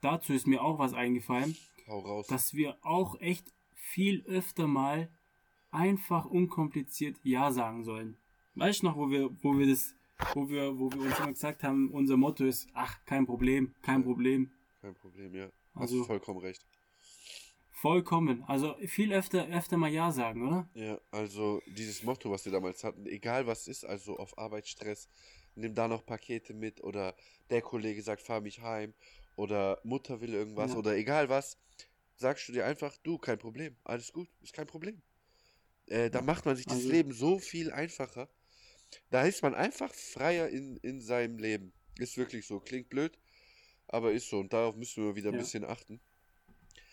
dazu 0.01 0.33
ist 0.33 0.45
mir 0.45 0.62
auch 0.63 0.77
was 0.77 0.93
eingefallen 0.93 1.55
hau 1.89 1.99
raus. 1.99 2.28
dass 2.28 2.54
wir 2.54 2.78
auch 2.86 3.19
echt 3.19 3.52
viel 3.73 4.23
öfter 4.25 4.67
mal 4.67 5.10
einfach 5.71 6.25
unkompliziert 6.25 7.17
Ja 7.23 7.52
sagen 7.52 7.84
sollen. 7.84 8.17
Weißt 8.56 8.82
du 8.82 8.88
noch, 8.88 8.95
wo 8.97 9.10
wir, 9.10 9.30
wo 9.43 9.58
wir 9.58 9.67
das, 9.67 9.93
wo 10.34 10.49
wir, 10.49 10.78
wo 10.80 10.91
wir 10.91 11.02
uns 11.02 11.17
immer 11.19 11.32
gesagt 11.34 11.63
haben, 11.63 11.89
unser 11.91 12.17
Motto 12.17 12.45
ist, 12.45 12.67
ach, 12.73 13.04
kein 13.06 13.25
Problem, 13.25 13.73
kein 13.82 14.04
Problem. 14.04 14.52
Kein 14.82 14.95
Problem, 14.95 15.34
ja. 15.36 15.49
Hast 15.75 15.82
Also- 15.82 15.99
du 15.99 16.04
vollkommen 16.06 16.39
recht. 16.39 16.65
Vollkommen. 17.71 18.43
Also 18.43 18.75
viel 18.88 19.13
öfter, 19.13 19.47
öfter 19.47 19.78
mal 19.78 19.89
Ja 19.91 20.12
sagen, 20.12 20.45
oder? 20.45 20.67
Ja, 20.73 20.99
also 21.12 21.62
dieses 21.67 22.04
Motto, 22.04 22.30
was 22.30 22.43
wir 22.43 22.52
damals 22.52 22.84
hatten, 22.84 23.06
egal 23.06 23.47
was 23.47 23.67
ist, 23.69 23.86
also 23.86 24.17
auf 24.17 24.38
Arbeitsstress, 24.38 25.08
nimm 25.56 25.73
da 25.75 25.88
noch 25.88 26.06
Pakete 26.06 26.54
mit 26.54 26.84
oder 26.84 27.15
der 27.49 27.62
Kollege 27.62 28.02
sagt, 28.02 28.21
fahr 28.21 28.41
mich 28.41 28.62
heim 28.62 28.93
oder 29.38 29.80
Mutter 29.86 30.19
will 30.19 30.34
irgendwas 30.34 30.73
Ja. 30.73 30.78
oder 30.78 30.97
egal 30.97 31.30
was, 31.30 31.58
sagst 32.19 32.47
du 32.49 32.51
dir 32.53 32.65
einfach, 32.65 32.95
du, 32.97 33.17
kein 33.17 33.39
Problem, 33.39 33.75
alles 33.84 34.12
gut, 34.12 34.29
ist 34.41 34.53
kein 34.53 34.67
Problem. 34.67 35.01
Äh, 35.88 36.10
da 36.10 36.21
macht 36.21 36.45
man 36.45 36.55
sich 36.55 36.65
das 36.65 36.75
Also- 36.75 36.89
Leben 36.89 37.13
so 37.13 37.39
viel 37.39 37.71
einfacher. 37.71 38.29
Da 39.10 39.23
ist 39.25 39.41
man 39.41 39.55
einfach 39.55 39.93
freier 39.93 40.49
in, 40.49 40.77
in 40.77 41.01
seinem 41.01 41.38
Leben. 41.38 41.71
Ist 41.97 42.17
wirklich 42.17 42.45
so. 42.45 42.60
Klingt 42.60 42.89
blöd, 42.89 43.17
aber 43.88 44.12
ist 44.12 44.29
so. 44.29 44.39
Und 44.39 44.51
darauf 44.53 44.75
müssen 44.75 45.05
wir 45.05 45.15
wieder 45.15 45.29
ein 45.29 45.36
Ja. 45.36 45.39
bisschen 45.41 45.63
achten. 45.63 45.99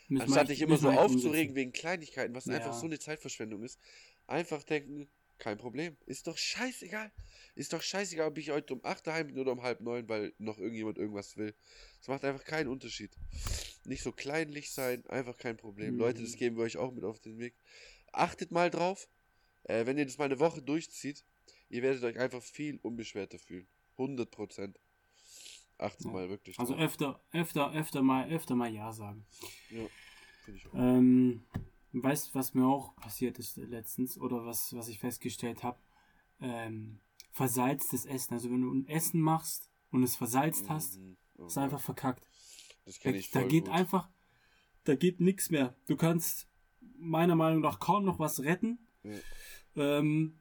Müssen 0.08 0.22
Anstatt 0.24 0.48
dich 0.50 0.60
immer 0.60 0.76
so 0.76 0.90
aufzuregen 0.90 1.54
wegen 1.56 1.72
Kleinigkeiten, 1.72 2.34
was 2.34 2.48
einfach 2.48 2.68
Ja. 2.72 2.78
so 2.78 2.86
eine 2.86 2.98
Zeitverschwendung 2.98 3.62
ist, 3.64 3.78
einfach 4.26 4.62
denken, 4.62 5.08
kein 5.38 5.58
Problem. 5.58 5.96
Ist 6.06 6.26
doch 6.26 6.38
scheißegal. 6.38 7.10
Ist 7.56 7.72
doch 7.72 7.82
scheißegal, 7.82 8.28
ob 8.28 8.38
ich 8.38 8.50
heute 8.50 8.74
um 8.74 8.84
8 8.84 9.06
daheim 9.06 9.28
bin 9.28 9.38
oder 9.38 9.52
um 9.52 9.62
halb 9.62 9.80
neun, 9.80 10.08
weil 10.08 10.34
noch 10.38 10.58
irgendjemand 10.58 10.98
irgendwas 10.98 11.36
will. 11.38 11.54
Das 11.98 12.08
macht 12.08 12.22
einfach 12.24 12.44
keinen 12.44 12.68
Unterschied. 12.68 13.10
Nicht 13.86 14.02
so 14.02 14.12
kleinlich 14.12 14.70
sein, 14.70 15.04
einfach 15.08 15.38
kein 15.38 15.56
Problem. 15.56 15.94
Mhm. 15.94 16.00
Leute, 16.00 16.22
das 16.22 16.36
geben 16.36 16.56
wir 16.56 16.64
euch 16.64 16.76
auch 16.76 16.92
mit 16.92 17.02
auf 17.02 17.18
den 17.18 17.38
Weg. 17.38 17.54
Achtet 18.12 18.50
mal 18.52 18.70
drauf, 18.70 19.08
äh, 19.64 19.86
wenn 19.86 19.96
ihr 19.96 20.04
das 20.04 20.18
mal 20.18 20.26
eine 20.26 20.38
Woche 20.38 20.60
durchzieht, 20.60 21.24
ihr 21.70 21.82
werdet 21.82 22.04
euch 22.04 22.18
einfach 22.18 22.42
viel 22.42 22.78
unbeschwerter 22.82 23.38
fühlen. 23.38 23.66
100 23.96 24.30
Prozent. 24.30 24.78
Achtet 25.78 26.04
Ja. 26.06 26.12
mal 26.12 26.28
wirklich 26.28 26.58
Also 26.58 26.74
drauf. 26.74 26.82
öfter, 26.82 27.20
öfter, 27.32 27.72
öfter 27.72 28.02
mal, 28.02 28.28
öfter 28.30 28.54
mal 28.54 28.70
Ja 28.72 28.92
sagen. 28.92 29.26
Finde 29.68 29.90
ich 30.58 30.66
auch. 30.66 30.74
Ähm, 30.74 31.42
weißt 31.92 32.34
was 32.34 32.52
mir 32.52 32.66
auch 32.66 32.94
passiert 32.96 33.38
ist 33.38 33.56
letztens 33.56 34.18
oder 34.18 34.44
was, 34.44 34.74
was 34.74 34.88
ich 34.88 34.98
festgestellt 34.98 35.62
habe? 35.62 35.78
Ähm, 36.40 37.00
versalztes 37.36 38.06
Essen. 38.06 38.32
Also 38.32 38.50
wenn 38.50 38.62
du 38.62 38.72
ein 38.72 38.88
Essen 38.88 39.20
machst 39.20 39.70
und 39.90 40.02
es 40.02 40.16
versalzt 40.16 40.70
hast, 40.70 40.98
Mhm. 40.98 41.16
Oh 41.38 41.44
ist 41.46 41.58
einfach 41.58 41.80
verkackt. 41.80 42.26
Das 42.86 42.96
Da, 42.96 43.02
kenne 43.02 43.18
ich 43.18 43.30
da 43.30 43.40
voll 43.40 43.48
geht 43.50 43.64
gut. 43.66 43.74
einfach, 43.74 44.08
da 44.84 44.94
geht 44.94 45.20
nichts 45.20 45.50
mehr. 45.50 45.76
Du 45.86 45.96
kannst 45.96 46.48
meiner 46.96 47.36
Meinung 47.36 47.60
nach 47.60 47.78
kaum 47.78 48.06
noch 48.06 48.18
was 48.18 48.40
retten. 48.40 48.78
Ja. 49.02 49.98
Ähm, 49.98 50.38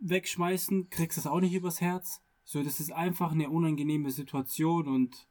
wegschmeißen, 0.00 0.90
kriegst 0.90 1.16
das 1.16 1.26
auch 1.26 1.40
nicht 1.40 1.54
übers 1.54 1.80
Herz. 1.80 2.20
So, 2.44 2.62
das 2.62 2.80
ist 2.80 2.92
einfach 2.92 3.32
eine 3.32 3.48
unangenehme 3.48 4.10
Situation 4.10 4.88
und 4.88 5.26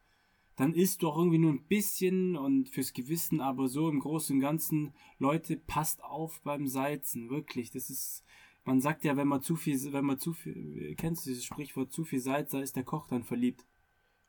dann 0.55 0.73
isst 0.73 1.03
du 1.03 1.09
auch 1.09 1.17
irgendwie 1.17 1.37
nur 1.37 1.51
ein 1.51 1.67
bisschen 1.67 2.35
und 2.35 2.69
fürs 2.69 2.93
Gewissen, 2.93 3.41
aber 3.41 3.67
so 3.67 3.89
im 3.89 3.99
Großen 3.99 4.35
und 4.35 4.41
Ganzen, 4.41 4.93
Leute, 5.19 5.55
passt 5.55 6.03
auf 6.03 6.41
beim 6.41 6.65
Salzen, 6.65 7.29
wirklich. 7.29 7.69
Das 7.69 7.91
ist, 7.91 8.23
man 8.65 8.81
sagt 8.81 9.03
ja, 9.05 9.15
wenn 9.15 9.27
man 9.27 9.41
zu 9.41 9.55
viel, 9.55 9.93
wenn 9.93 10.05
man 10.05 10.19
zu 10.19 10.33
viel, 10.33 10.95
kennst 10.95 11.25
du 11.25 11.29
dieses 11.29 11.45
Sprichwort, 11.45 11.91
zu 11.93 12.03
viel 12.03 12.19
Salz, 12.19 12.51
da 12.51 12.59
ist 12.61 12.75
der 12.75 12.83
Koch 12.83 13.07
dann 13.07 13.23
verliebt. 13.23 13.65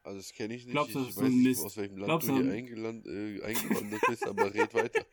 Also 0.03 0.19
das 0.19 0.33
kenne 0.33 0.55
ich 0.55 0.65
nicht. 0.67 0.73
Glaubst 0.73 0.95
du, 0.95 1.01
ich 1.01 1.07
das 1.09 1.17
weiß 1.17 1.21
so 1.23 1.27
ein 1.27 1.35
nicht, 1.37 1.47
Mist? 1.49 1.65
aus 1.65 1.77
welchem 1.77 1.97
Land 1.97 2.07
Glaubst 2.09 2.29
du 2.29 2.35
hier 2.35 2.45
ein- 2.45 2.51
eingeland, 2.51 3.07
äh, 3.07 3.43
eingewandert 3.43 4.01
bist, 4.09 4.27
aber 4.27 4.55
red 4.55 4.73
weiter. 4.75 5.05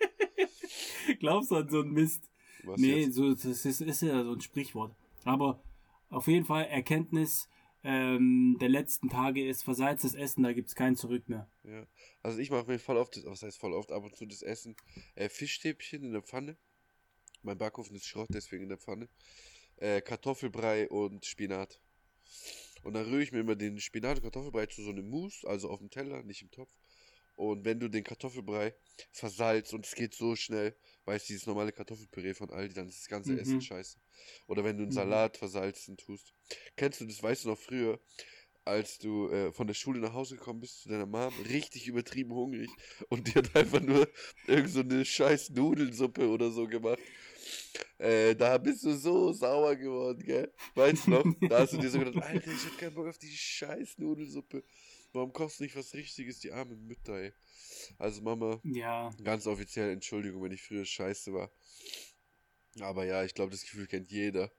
Glaubst 1.20 1.52
du 1.52 1.56
an 1.56 1.70
so 1.70 1.82
ein 1.82 1.92
Mist? 1.92 2.30
Was 2.64 2.80
nee, 2.80 3.02
jetzt? 3.02 3.16
so, 3.16 3.34
das 3.34 3.44
ist, 3.66 3.82
ist 3.82 4.02
ja 4.02 4.24
so 4.24 4.34
ein 4.34 4.42
Sprichwort. 4.42 4.96
Aber 5.24 5.64
auf 6.10 6.28
jeden 6.28 6.46
Fall 6.46 6.66
Erkenntnis 6.66 7.50
ähm, 7.84 8.58
der 8.62 8.70
letzten 8.70 9.10
Tage 9.10 9.46
ist 9.46 9.64
versalztes 9.64 10.14
Essen, 10.16 10.44
da 10.44 10.54
gibt's 10.54 10.76
kein 10.76 10.96
Zurück 10.96 11.28
mehr. 11.28 11.50
Ja. 11.64 11.86
Also 12.22 12.40
ich 12.40 12.50
mache 12.52 12.68
mir 12.68 12.80
voll 12.80 12.98
oft, 12.98 13.18
das, 13.18 13.26
was 13.26 13.44
heißt 13.44 13.60
voll 13.60 13.74
oft, 13.74 13.92
ab 13.92 14.04
und 14.04 14.16
zu 14.16 14.26
das 14.26 14.42
Essen, 14.42 14.76
äh, 15.16 15.28
Fischstäbchen 15.28 16.04
in 16.04 16.14
der 16.14 16.22
Pfanne. 16.22 16.56
Mein 17.44 17.58
Backofen 17.58 17.96
ist 17.96 18.08
Schrott, 18.08 18.30
deswegen 18.34 18.64
in 18.64 18.70
der 18.70 18.78
Pfanne. 18.78 19.08
Äh, 19.78 20.02
Kartoffelbrei 20.02 20.90
und 20.90 21.26
Spinat. 21.26 21.80
Und 22.84 22.94
dann 22.94 23.06
rühre 23.06 23.24
ich 23.24 23.32
mir 23.32 23.40
immer 23.40 23.56
den 23.56 23.80
Spinat 23.80 24.18
und 24.18 24.24
Kartoffelbrei 24.24 24.66
zu 24.66 24.84
so 24.84 24.90
einem 24.92 25.10
Mousse, 25.10 25.48
also 25.48 25.70
auf 25.70 25.80
dem 25.80 25.90
Teller, 25.90 26.24
nicht 26.24 26.42
im 26.42 26.52
Topf. 26.52 26.72
Und 27.36 27.66
wenn 27.66 27.80
du 27.80 27.90
den 27.90 28.04
Kartoffelbrei 28.04 28.76
versalzt 29.12 29.74
und 29.74 29.86
es 29.86 29.96
geht 29.96 30.14
so 30.14 30.36
schnell, 30.36 30.76
weißt 31.06 31.28
du, 31.28 31.34
dieses 31.34 31.48
normale 31.48 31.72
Kartoffelpüree 31.72 32.34
von 32.36 32.52
Aldi, 32.52 32.76
dann 32.76 32.88
ist 32.88 33.00
das 33.00 33.08
ganze 33.08 33.34
Mhm. 33.34 33.40
Essen 33.40 33.62
scheiße. 33.62 33.98
Oder 34.48 34.64
wenn 34.64 34.78
du 34.78 34.84
einen 34.84 34.92
Mhm. 34.92 34.96
Salat 34.96 35.38
versalzen 35.38 35.98
tust. 35.98 36.34
Kennst 36.76 37.02
du 37.02 37.06
das, 37.06 37.24
weißt 37.24 37.46
du 37.46 37.50
noch 37.50 37.58
früher, 37.58 38.00
als 38.66 39.00
du 39.00 39.30
äh, 39.30 39.52
von 39.52 39.68
der 39.68 39.74
Schule 39.74 40.00
nach 40.00 40.14
Hause 40.14 40.36
gekommen 40.38 40.60
bist 40.62 40.84
zu 40.84 40.90
deiner 40.90 41.06
Mom, 41.06 41.34
richtig 41.50 41.88
übertrieben 41.88 42.34
hungrig 42.34 42.70
und 43.10 43.28
die 43.28 43.34
hat 43.34 43.56
einfach 43.56 43.82
nur 43.82 44.08
irgend 44.48 44.70
so 44.70 44.82
eine 44.82 45.04
scheiß 45.04 45.50
Nudelsuppe 45.52 46.30
oder 46.30 46.52
so 46.52 46.68
gemacht. 46.68 47.00
Äh, 47.98 48.36
da 48.36 48.58
bist 48.58 48.84
du 48.84 48.94
so 48.96 49.32
sauer 49.34 49.76
geworden, 49.76 50.24
gell? 50.24 50.52
Weißt 50.76 51.08
du 51.08 51.12
noch? 51.12 51.24
Da 51.50 51.60
hast 51.60 51.74
du 51.74 51.78
dir 51.78 51.90
so 51.90 52.00
gedacht, 52.00 52.22
Alter, 52.24 52.52
ich 52.52 52.66
hab 52.66 52.78
keinen 52.78 52.94
Bock 52.96 53.08
auf 53.08 53.18
die 53.18 53.32
scheiß 53.32 53.98
Nudelsuppe. 53.98 54.64
Warum 55.14 55.32
kochst 55.32 55.60
du 55.60 55.64
nicht 55.64 55.76
was 55.76 55.94
Richtiges, 55.94 56.40
die 56.40 56.52
armen 56.52 56.86
Mütter, 56.88 57.14
ey? 57.14 57.34
Also 58.00 58.22
Mama, 58.22 58.60
Ja, 58.64 59.12
ganz 59.24 59.46
offiziell 59.48 59.92
Entschuldigung, 59.92 60.42
wenn 60.44 60.52
ich 60.52 60.62
früher 60.64 60.86
scheiße 60.86 61.34
war. 61.34 61.52
Aber 62.82 63.06
ja, 63.06 63.24
ich 63.24 63.34
glaube, 63.34 63.52
das 63.52 63.62
Gefühl 63.62 63.88
kennt 63.88 64.10
jeder. 64.12 64.52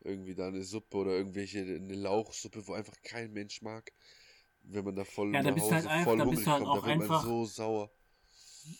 Irgendwie 0.00 0.34
da 0.34 0.46
eine 0.48 0.62
Suppe 0.64 0.96
oder 0.96 1.12
irgendwelche, 1.12 1.60
eine 1.60 1.94
Lauchsuppe, 1.94 2.66
wo 2.66 2.72
einfach 2.72 2.94
kein 3.02 3.32
Mensch 3.32 3.62
mag. 3.62 3.92
Wenn 4.62 4.84
man 4.84 4.94
da 4.96 5.04
voll 5.04 5.34
Ja, 5.34 5.42
da 5.42 5.50
nach 5.50 5.54
bist 5.54 5.66
du 5.70 5.74
Hause 5.74 5.74
halt 5.74 5.86
einfach- 5.88 6.04
voll 6.04 6.18
da 6.18 6.24
hungrig 6.24 6.38
bist 6.38 6.48
halt 6.48 6.64
kommt, 6.64 6.82
da 6.82 6.86
wird 6.86 7.08
man 7.08 7.22
so 7.22 7.44
sauer. 7.44 7.90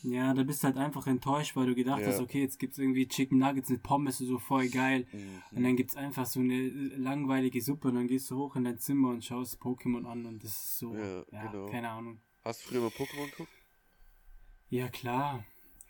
Ja, 0.02 0.34
da 0.34 0.42
bist 0.42 0.62
du 0.62 0.66
halt 0.68 0.76
einfach 0.76 1.06
enttäuscht, 1.06 1.56
weil 1.56 1.66
du 1.66 1.74
gedacht 1.74 2.00
Ja. 2.00 2.06
hast, 2.06 2.20
okay, 2.20 2.40
jetzt 2.40 2.58
gibt's 2.58 2.78
irgendwie 2.78 3.08
Chicken 3.08 3.38
Nuggets 3.38 3.70
mit 3.70 3.82
Pommes, 3.82 4.18
so 4.18 4.38
voll 4.38 4.68
geil. 4.68 5.06
Und 5.12 5.58
Mhm. 5.58 5.64
dann 5.64 5.76
gibt's 5.76 5.96
einfach 5.96 6.26
so 6.26 6.40
eine 6.40 6.68
langweilige 6.68 7.60
Suppe 7.60 7.88
und 7.88 7.94
dann 7.94 8.08
gehst 8.08 8.30
du 8.30 8.36
hoch 8.36 8.56
in 8.56 8.64
dein 8.64 8.78
Zimmer 8.78 9.10
und 9.10 9.24
schaust 9.24 9.60
Pokémon 9.60 10.04
an 10.06 10.26
und 10.26 10.42
das 10.44 10.52
ist 10.52 10.78
so, 10.78 10.94
Ja, 10.94 11.24
ja, 11.32 11.46
genau. 11.48 11.66
keine 11.70 11.90
Ahnung. 11.90 12.20
Hast 12.44 12.64
du 12.64 12.68
früher 12.68 12.80
mal 12.80 12.88
Pokémon 12.88 13.30
geguckt? 13.30 13.52
Ja, 14.70 14.88
klar. 14.88 15.44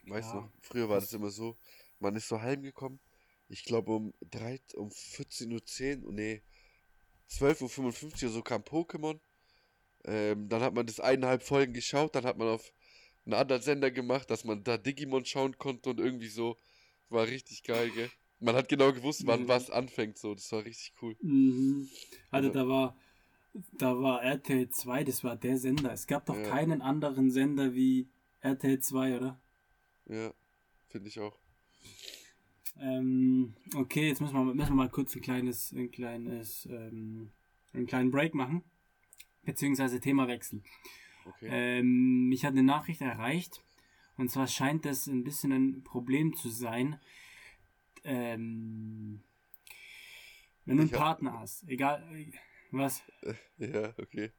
Weißt 0.06 0.32
du? 0.34 0.48
Früher 0.62 0.88
war 0.88 1.00
das 1.00 1.12
immer 1.12 1.30
so, 1.30 1.56
man 1.98 2.16
ist 2.16 2.28
so 2.28 2.40
heimgekommen, 2.40 3.00
ich 3.48 3.64
glaube 3.64 3.92
um, 3.92 4.14
drei, 4.30 4.60
um 4.74 4.88
14.10 4.90 6.04
Uhr, 6.04 6.12
nee, 6.12 6.42
12.55 7.30 8.24
Uhr 8.24 8.30
so 8.30 8.42
kam 8.42 8.62
Pokémon. 8.62 9.20
Ähm, 10.04 10.48
dann 10.48 10.62
hat 10.62 10.74
man 10.74 10.86
das 10.86 11.00
eineinhalb 11.00 11.42
Folgen 11.42 11.72
geschaut, 11.74 12.14
dann 12.14 12.24
hat 12.24 12.38
man 12.38 12.48
auf 12.48 12.72
einen 13.28 13.34
anderen 13.40 13.60
Sender 13.62 13.90
gemacht, 13.90 14.30
dass 14.30 14.44
man 14.44 14.64
da 14.64 14.78
Digimon 14.78 15.24
schauen 15.26 15.58
konnte 15.58 15.90
und 15.90 16.00
irgendwie 16.00 16.28
so, 16.28 16.56
war 17.10 17.26
richtig 17.26 17.62
geil, 17.62 17.90
gell? 17.94 18.10
Man 18.40 18.54
hat 18.54 18.68
genau 18.68 18.92
gewusst, 18.92 19.26
wann 19.26 19.42
Mhm. 19.42 19.48
was 19.48 19.70
anfängt, 19.70 20.16
so, 20.18 20.34
das 20.34 20.50
war 20.52 20.64
richtig 20.64 20.94
cool. 21.02 21.14
Mhm. 21.20 21.88
Also 22.30 22.48
Ja. 22.48 22.54
da 22.54 22.68
war, 22.68 22.96
da 23.72 24.00
war 24.00 24.22
RTL 24.22 24.70
2, 24.70 25.04
das 25.04 25.24
war 25.24 25.36
der 25.36 25.58
Sender. 25.58 25.92
Es 25.92 26.06
gab 26.06 26.24
doch 26.26 26.36
Ja. 26.36 26.42
keinen 26.42 26.80
anderen 26.80 27.30
Sender 27.30 27.74
wie 27.74 28.08
RTL 28.40 28.78
2, 28.80 29.16
oder? 29.16 29.38
Ja, 30.06 30.32
finde 30.88 31.08
ich 31.08 31.20
auch. 31.20 31.38
Ähm, 32.80 33.54
okay, 33.74 34.08
jetzt 34.08 34.20
müssen 34.20 34.34
wir, 34.34 34.44
müssen 34.54 34.70
wir 34.70 34.74
mal 34.76 34.88
kurz 34.88 35.14
ein 35.16 35.20
kleines, 35.20 35.72
ein 35.72 35.90
kleines, 35.90 36.66
ähm, 36.70 37.30
einen 37.72 37.86
kleinen 37.86 38.10
Break 38.10 38.34
machen. 38.34 38.62
Beziehungsweise 39.42 39.98
Themawechsel. 40.00 40.62
Okay. 41.28 41.48
Ähm, 41.50 42.28
mich 42.28 42.44
hat 42.44 42.52
eine 42.52 42.62
Nachricht 42.62 43.00
erreicht. 43.00 43.62
Und 44.16 44.30
zwar 44.30 44.46
scheint 44.48 44.84
das 44.84 45.06
ein 45.06 45.22
bisschen 45.24 45.52
ein 45.52 45.84
Problem 45.84 46.34
zu 46.34 46.48
sein. 46.48 46.98
Ähm, 48.04 49.20
wenn 50.64 50.76
du 50.76 50.82
einen 50.82 50.92
hab- 50.92 50.98
Partner 50.98 51.38
hast, 51.40 51.68
egal, 51.68 52.02
was, 52.70 53.02
ja, 53.58 53.92
okay. 53.98 54.30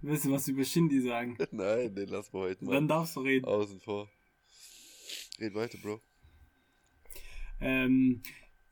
willst 0.00 0.24
du 0.26 0.32
was 0.32 0.46
über 0.48 0.64
Shindy 0.64 1.00
sagen? 1.00 1.36
Nein, 1.50 1.94
den 1.94 2.08
lassen 2.08 2.32
wir 2.34 2.40
heute 2.40 2.64
mal 2.64 2.72
Dann 2.74 2.88
darfst 2.88 3.16
du 3.16 3.20
reden. 3.20 3.44
außen 3.46 3.80
vor. 3.80 4.08
Red 5.40 5.54
weiter, 5.54 5.78
Bro. 5.78 6.00
Ähm, 7.60 8.22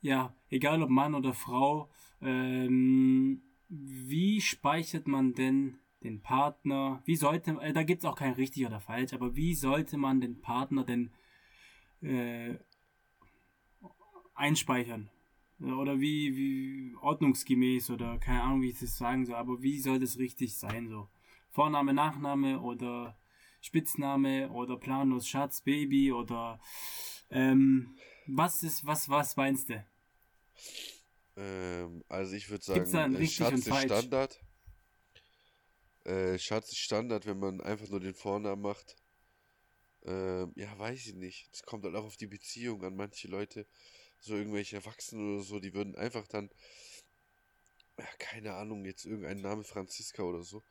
ja, 0.01 0.35
egal 0.51 0.83
ob 0.83 0.91
Mann 0.91 1.15
oder 1.15 1.33
Frau, 1.35 1.89
ähm, 2.21 3.43
wie 3.69 4.41
speichert 4.41 5.07
man 5.09 5.35
denn 5.35 5.79
den 6.05 6.21
Partner? 6.21 7.03
Wie 7.05 7.17
sollte, 7.17 7.53
äh, 7.61 7.73
da 7.73 7.83
gibt's 7.83 8.05
auch 8.05 8.17
kein 8.17 8.35
richtig 8.35 8.67
oder 8.67 8.81
falsch, 8.81 9.13
aber 9.13 9.35
wie 9.37 9.55
sollte 9.55 9.97
man 9.97 10.21
den 10.21 10.41
Partner 10.41 10.85
denn 10.85 11.11
äh, 12.03 12.57
einspeichern? 14.35 15.11
Oder 15.61 16.01
wie, 16.01 16.37
wie 16.37 16.97
ordnungsgemäß 17.01 17.91
oder 17.91 18.19
keine 18.19 18.43
Ahnung, 18.43 18.63
wie 18.63 18.71
ich 18.71 18.81
das 18.81 18.99
sagen 18.99 19.25
soll, 19.27 19.37
aber 19.37 19.63
wie 19.63 19.79
soll 19.79 20.01
das 20.01 20.19
richtig 20.19 20.57
sein 20.57 20.89
so? 20.89 21.09
Vorname, 21.51 21.95
Nachname 21.95 22.61
oder 22.61 23.17
Spitzname 23.61 24.51
oder 24.51 24.77
planlos 24.77 25.29
Schatz, 25.29 25.61
Baby 25.61 26.13
oder 26.13 26.61
ähm, 27.31 27.95
was 28.27 28.63
ist, 28.63 28.85
was, 28.85 29.09
was 29.09 29.37
meinst 29.37 29.69
du? 29.69 29.85
Ähm, 31.37 32.03
also 32.09 32.35
ich 32.35 32.51
würde 32.51 32.65
Gibt's 32.73 32.91
sagen, 32.91 32.93
da 32.93 33.05
ein 33.05 33.17
richtig 33.17 33.37
Schatz 33.37 33.53
und 33.53 33.59
ist 33.59 33.69
falsch? 33.69 33.93
Standard. 33.93 34.41
Äh, 36.05 36.39
Schatz 36.39 36.71
ist 36.73 36.79
Standard, 36.79 37.27
wenn 37.27 37.39
man 37.39 37.61
einfach 37.61 37.89
nur 37.89 38.01
den 38.01 38.15
Vornamen 38.15 38.63
macht. 38.63 38.97
Ähm, 40.05 40.53
ja, 40.57 40.77
weiß 40.79 41.07
ich 41.07 41.15
nicht. 41.15 41.49
Es 41.53 41.63
kommt 41.63 41.85
halt 41.85 41.95
auch 41.95 42.05
auf 42.05 42.17
die 42.17 42.27
Beziehung 42.27 42.83
an. 42.85 42.97
Manche 42.97 43.29
Leute, 43.29 43.67
so 44.21 44.35
irgendwelche 44.35 44.77
Erwachsene 44.77 45.23
oder 45.35 45.43
so, 45.43 45.61
die 45.61 45.75
würden 45.75 45.95
einfach 45.97 46.27
dann, 46.29 46.51
ja, 47.99 48.07
keine 48.19 48.55
Ahnung, 48.55 48.85
jetzt 48.85 49.05
irgendein 49.05 49.41
Name 49.41 49.65
Franziska 49.65 50.23
oder 50.23 50.43
so. 50.43 50.63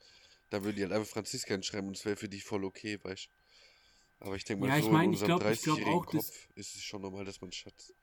Da 0.50 0.64
würden 0.64 0.76
die 0.76 0.84
halt 0.84 0.92
einfach 0.94 1.10
Franziska 1.10 1.54
hinschreiben 1.54 1.88
und 1.88 1.98
es 1.98 2.06
wäre 2.06 2.18
für 2.18 2.30
die 2.30 2.42
voll 2.42 2.66
okay, 2.66 3.00
weißt 3.02 3.30
Aber 4.20 4.36
ich 4.36 4.44
denke 4.46 4.62
mal, 4.64 4.70
Ja, 4.70 4.78
ich 4.78 4.86
so 4.86 4.92
mein, 4.92 5.06
in 5.06 5.10
unserem 5.12 5.30
glaub- 5.30 5.52
ich 5.52 5.62
glaub 5.62 5.78
30-jährigen 5.78 6.02
auch, 6.02 6.06
das- 6.08 6.28
Kopf 6.28 6.50
ist 6.56 6.76
es 6.76 6.84
schon 6.84 7.02
normal, 7.02 7.26
dass 7.26 7.42
man 7.42 7.52
Schatz. 7.52 7.94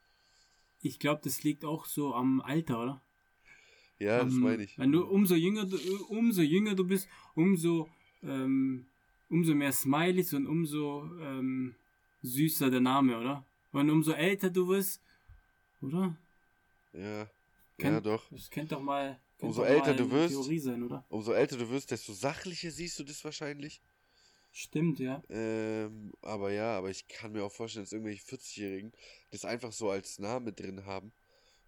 Ich 0.81 0.99
glaube, 0.99 1.21
das 1.23 1.43
liegt 1.43 1.65
auch 1.65 1.85
so 1.85 2.13
am 2.13 2.41
Alter, 2.41 2.81
oder? 2.81 3.01
Ja, 3.99 4.23
das 4.23 4.33
Ähm, 4.33 4.39
meine 4.39 4.63
ich. 4.63 4.77
Wenn 4.77 4.91
du 4.91 5.03
umso 5.05 5.35
jünger, 5.35 5.65
du, 5.65 5.77
umso 6.07 6.41
jünger 6.41 6.73
du 6.75 6.85
bist, 6.85 7.07
umso, 7.35 7.89
ähm, 8.23 8.85
umso 9.29 9.53
mehr 9.53 9.71
Smileys 9.73 10.33
und 10.33 10.47
umso 10.47 11.03
ähm, 11.21 11.75
süßer 12.21 12.69
der 12.69 12.79
Name, 12.79 13.17
oder? 13.19 13.45
Und 13.71 13.89
umso 13.89 14.11
älter 14.13 14.49
du 14.49 14.67
wirst, 14.69 15.01
oder? 15.81 16.15
Ja. 16.93 17.29
Kennt- 17.77 17.93
Ja, 17.95 18.01
doch. 18.01 18.27
Das 18.31 18.49
kennt 18.49 18.71
doch 18.71 18.81
mal. 18.81 19.19
Kennt 19.37 19.49
Umso 19.49 19.61
doch 19.61 19.69
älter 19.69 19.87
mal 19.87 19.95
du 19.97 20.11
wirst- 20.11 20.63
sein, 20.63 20.83
oder? 20.83 21.05
Umso 21.09 21.31
älter 21.33 21.57
du 21.57 21.69
wirst, 21.69 21.91
desto 21.91 22.13
sachlicher 22.13 22.71
siehst 22.71 22.97
du 22.99 23.03
das 23.03 23.23
wahrscheinlich. 23.23 23.81
Stimmt, 24.51 24.99
ja. 24.99 25.21
Ähm, 25.29 26.11
aber 26.21 26.51
ja, 26.51 26.77
aber 26.77 26.89
ich 26.89 27.07
kann 27.07 27.31
mir 27.31 27.43
auch 27.45 27.51
vorstellen, 27.51 27.85
dass 27.85 27.93
irgendwelche 27.93 28.25
40-Jährigen 28.25 28.91
das 29.31 29.45
einfach 29.45 29.71
so 29.71 29.89
als 29.91 30.17
Name 30.19 30.51
drin 30.51 30.85
haben. 30.85 31.11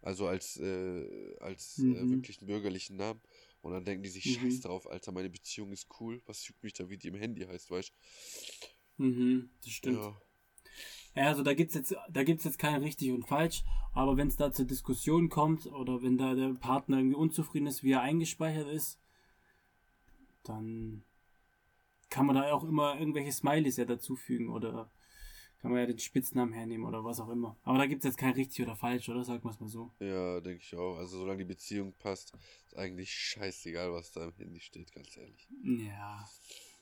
Also 0.02 0.26
als, 0.26 0.56
äh, 0.58 1.36
als 1.40 1.78
äh, 1.78 1.82
Mhm. 2.02 2.10
wirklich 2.10 2.38
einen 2.38 2.48
bürgerlichen 2.48 2.96
Namen. 2.96 3.20
Und 3.62 3.72
dann 3.72 3.84
denken 3.84 4.02
die 4.02 4.08
sich, 4.10 4.24
Mhm. 4.24 4.34
scheiß 4.40 4.60
drauf, 4.60 4.88
Alter, 4.90 5.12
meine 5.12 5.30
Beziehung 5.30 5.72
ist 5.72 5.88
cool. 6.00 6.20
Was 6.26 6.46
juckt 6.46 6.62
mich 6.62 6.72
da, 6.72 6.88
wie 6.90 6.98
die 6.98 7.08
im 7.08 7.14
Handy 7.14 7.42
heißt, 7.44 7.70
weißt 7.70 7.92
Mhm, 8.98 9.50
das 9.64 9.72
du? 9.72 9.76
stimmt. 9.76 10.04
Ja. 10.04 10.22
Ja, 11.14 11.26
also 11.28 11.42
da 11.42 11.54
gibt's 11.54 11.74
jetzt, 11.74 11.94
da 12.10 12.24
gibt's 12.24 12.44
jetzt 12.44 12.58
kein 12.58 12.82
richtig 12.82 13.12
und 13.12 13.26
falsch, 13.28 13.64
aber 13.92 14.16
wenn 14.16 14.28
es 14.28 14.36
da 14.36 14.50
zur 14.50 14.64
Diskussion 14.64 15.28
kommt 15.28 15.66
oder 15.66 16.02
wenn 16.02 16.16
da 16.16 16.34
der 16.34 16.54
Partner 16.54 16.98
irgendwie 16.98 17.16
unzufrieden 17.16 17.66
ist, 17.66 17.82
wie 17.82 17.92
er 17.92 18.00
eingespeichert 18.00 18.68
ist, 18.68 18.98
dann 20.42 21.04
kann 22.08 22.26
man 22.26 22.36
da 22.36 22.52
auch 22.52 22.64
immer 22.64 22.98
irgendwelche 22.98 23.32
Smileys 23.32 23.76
ja 23.76 23.84
dazufügen 23.84 24.48
oder 24.50 24.90
Kann 25.62 25.70
man 25.70 25.80
ja 25.80 25.86
den 25.86 25.98
Spitznamen 26.00 26.52
hernehmen 26.52 26.84
oder 26.84 27.04
was 27.04 27.20
auch 27.20 27.28
immer. 27.28 27.56
Aber 27.62 27.78
da 27.78 27.86
gibt 27.86 28.04
es 28.04 28.10
jetzt 28.10 28.18
kein 28.18 28.34
richtig 28.34 28.66
oder 28.66 28.74
falsch, 28.74 29.08
oder? 29.08 29.22
Sagen 29.22 29.44
wir 29.44 29.50
es 29.50 29.60
mal 29.60 29.68
so. 29.68 29.92
Ja, 30.00 30.40
denke 30.40 30.60
ich 30.60 30.74
auch. 30.74 30.96
Also 30.96 31.18
solange 31.18 31.38
die 31.38 31.44
Beziehung 31.44 31.92
passt, 32.00 32.32
ist 32.66 32.76
eigentlich 32.76 33.14
scheißegal, 33.14 33.92
was 33.92 34.10
da 34.10 34.24
im 34.24 34.34
Handy 34.34 34.58
steht, 34.58 34.92
ganz 34.92 35.16
ehrlich. 35.16 35.48
Ja, 35.62 36.28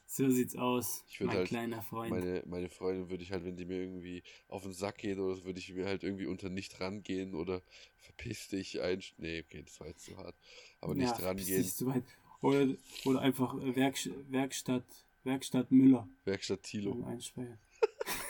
so 0.07 0.31
sieht's 0.31 0.57
aus, 0.57 1.05
Ich 1.09 1.21
mein 1.21 1.37
halt 1.37 1.49
kleiner 1.49 1.83
Freund. 1.83 2.11
Meine, 2.11 2.43
meine 2.47 2.71
Freundin 2.71 3.11
würde 3.11 3.23
ich 3.23 3.33
halt, 3.33 3.45
wenn 3.45 3.57
die 3.57 3.67
mir 3.67 3.81
irgendwie 3.81 4.23
auf 4.49 4.63
den 4.63 4.73
Sack 4.73 4.97
geht 4.97 5.19
oder 5.19 5.37
so, 5.37 5.45
würde 5.45 5.59
ich 5.59 5.73
mir 5.75 5.85
halt 5.85 6.03
irgendwie 6.03 6.27
unter 6.27 6.49
nicht 6.49 6.81
rangehen 6.81 7.35
oder 7.35 7.61
verpiss 7.99 8.49
dich 8.49 8.81
ein. 8.81 9.03
Nee, 9.19 9.45
okay, 9.47 9.63
das 9.63 9.79
war 9.79 9.89
jetzt 9.89 10.07
zu 10.07 10.17
hart. 10.17 10.35
Aber 10.81 10.95
nicht 10.95 11.07
ja, 11.07 11.13
bist 11.13 11.27
rangehen. 11.27 11.59
nicht 11.61 11.77
so 11.77 11.87
weit. 11.87 12.05
Oder, 12.41 12.75
oder 13.05 13.21
einfach 13.21 13.55
Werk, 13.57 13.97
Werkstatt, 14.31 14.85
Werkstatt 15.23 15.71
Müller. 15.71 16.09
Werkstatt 16.25 16.63
Tilo. 16.63 17.05
Einspeichern. 17.05 17.59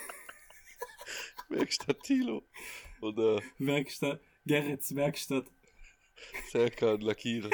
Werkstatt 1.51 2.03
Tilo. 2.03 2.43
Oder 3.01 3.43
Werkstatt, 3.59 4.21
Gerrits 4.47 4.95
Werkstatt. 4.95 5.47
Serkan 6.51 7.01
Lackierer. 7.01 7.51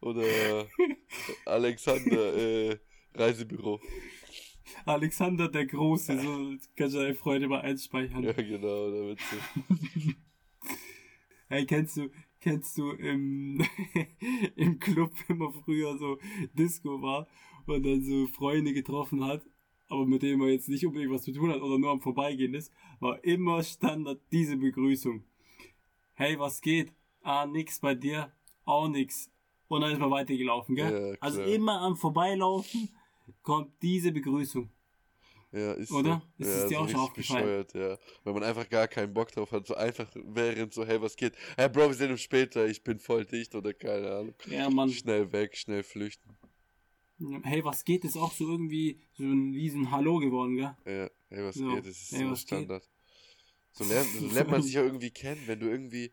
Oder 0.00 0.66
Alexander 1.46 2.36
äh, 2.36 2.78
Reisebüro. 3.14 3.80
Alexander 4.84 5.48
der 5.48 5.66
Große, 5.66 6.18
so 6.18 6.56
kannst 6.76 6.96
du 6.96 7.00
deine 7.00 7.14
Freunde 7.14 7.48
mal 7.48 7.60
einspeichern. 7.60 8.24
Ja, 8.24 8.32
genau, 8.32 8.90
da 8.90 9.14
so. 9.16 10.12
Hey, 11.48 11.66
kennst 11.66 11.98
du, 11.98 12.10
kennst 12.40 12.78
du 12.78 12.92
im, 12.92 13.62
im 14.56 14.78
Club, 14.78 15.12
wenn 15.28 15.36
man 15.36 15.52
früher 15.52 15.98
so 15.98 16.18
Disco 16.54 17.02
war 17.02 17.28
und 17.66 17.84
dann 17.84 18.02
so 18.02 18.26
Freunde 18.26 18.72
getroffen 18.72 19.24
hat, 19.24 19.42
aber 19.92 20.06
mit 20.06 20.22
denen 20.22 20.38
man 20.38 20.48
jetzt 20.48 20.68
nicht 20.68 20.86
unbedingt 20.86 21.12
was 21.12 21.22
zu 21.22 21.32
tun 21.32 21.50
hat 21.50 21.60
oder 21.60 21.78
nur 21.78 21.90
am 21.90 22.00
Vorbeigehen 22.00 22.54
ist, 22.54 22.72
war 22.98 23.22
immer 23.22 23.62
Standard 23.62 24.20
diese 24.32 24.56
Begrüßung. 24.56 25.22
Hey, 26.14 26.38
was 26.38 26.62
geht? 26.62 26.92
Ah, 27.22 27.44
nix 27.46 27.78
bei 27.78 27.94
dir? 27.94 28.32
Auch 28.64 28.88
nix. 28.88 29.30
Und 29.68 29.82
dann 29.82 29.92
ist 29.92 29.98
man 29.98 30.10
weitergelaufen, 30.10 30.74
gell? 30.74 31.10
Ja, 31.12 31.16
also 31.20 31.42
immer 31.42 31.80
am 31.82 31.96
Vorbeilaufen 31.96 32.88
kommt 33.42 33.70
diese 33.82 34.12
Begrüßung. 34.12 34.70
Ja, 35.52 35.72
ist 35.72 35.92
Oder? 35.92 36.22
So. 36.38 36.44
Ist 36.44 36.48
ja, 36.48 36.62
es 36.62 36.68
dir 36.68 36.76
so 36.78 36.84
auch 36.84 36.88
schon 36.88 37.00
aufgefallen? 37.00 37.66
ja. 37.74 37.98
Weil 38.24 38.32
man 38.32 38.42
einfach 38.42 38.68
gar 38.70 38.88
keinen 38.88 39.12
Bock 39.12 39.30
drauf 39.30 39.52
hat, 39.52 39.66
so 39.66 39.74
einfach 39.74 40.08
während 40.14 40.72
so, 40.72 40.86
hey, 40.86 41.02
was 41.02 41.16
geht? 41.16 41.34
Hey, 41.58 41.68
Bro, 41.68 41.88
wir 41.88 41.94
sehen 41.94 42.10
uns 42.10 42.22
später, 42.22 42.66
ich 42.66 42.82
bin 42.82 42.98
voll 42.98 43.26
dicht 43.26 43.54
oder 43.54 43.74
keine 43.74 44.10
Ahnung. 44.10 44.34
Ja, 44.46 44.70
Mann. 44.70 44.88
Schnell 44.88 45.30
weg, 45.32 45.54
schnell 45.54 45.82
flüchten. 45.82 46.30
Hey, 47.44 47.64
was 47.64 47.84
geht? 47.84 48.04
Ist 48.04 48.16
auch 48.16 48.32
so 48.32 48.48
irgendwie 48.48 48.98
so 49.16 49.24
ein 49.24 49.52
riesen 49.54 49.90
Hallo 49.90 50.18
geworden, 50.18 50.56
gell? 50.56 50.74
Ja, 50.84 51.08
hey, 51.30 51.44
was 51.44 51.56
So, 51.56 51.68
geht? 51.68 51.84
Das 51.86 51.96
ist 51.96 52.10
hey, 52.10 52.18
so 52.18 52.34
geht? 52.34 52.40
Standard. 52.40 52.88
So 53.72 53.84
lernt, 53.84 54.14
so 54.14 54.28
lernt 54.28 54.50
man 54.50 54.62
sich 54.62 54.74
ja 54.74 54.82
irgendwie 54.82 55.10
kennen, 55.12 55.46
wenn 55.46 55.60
du 55.60 55.68
irgendwie, 55.68 56.12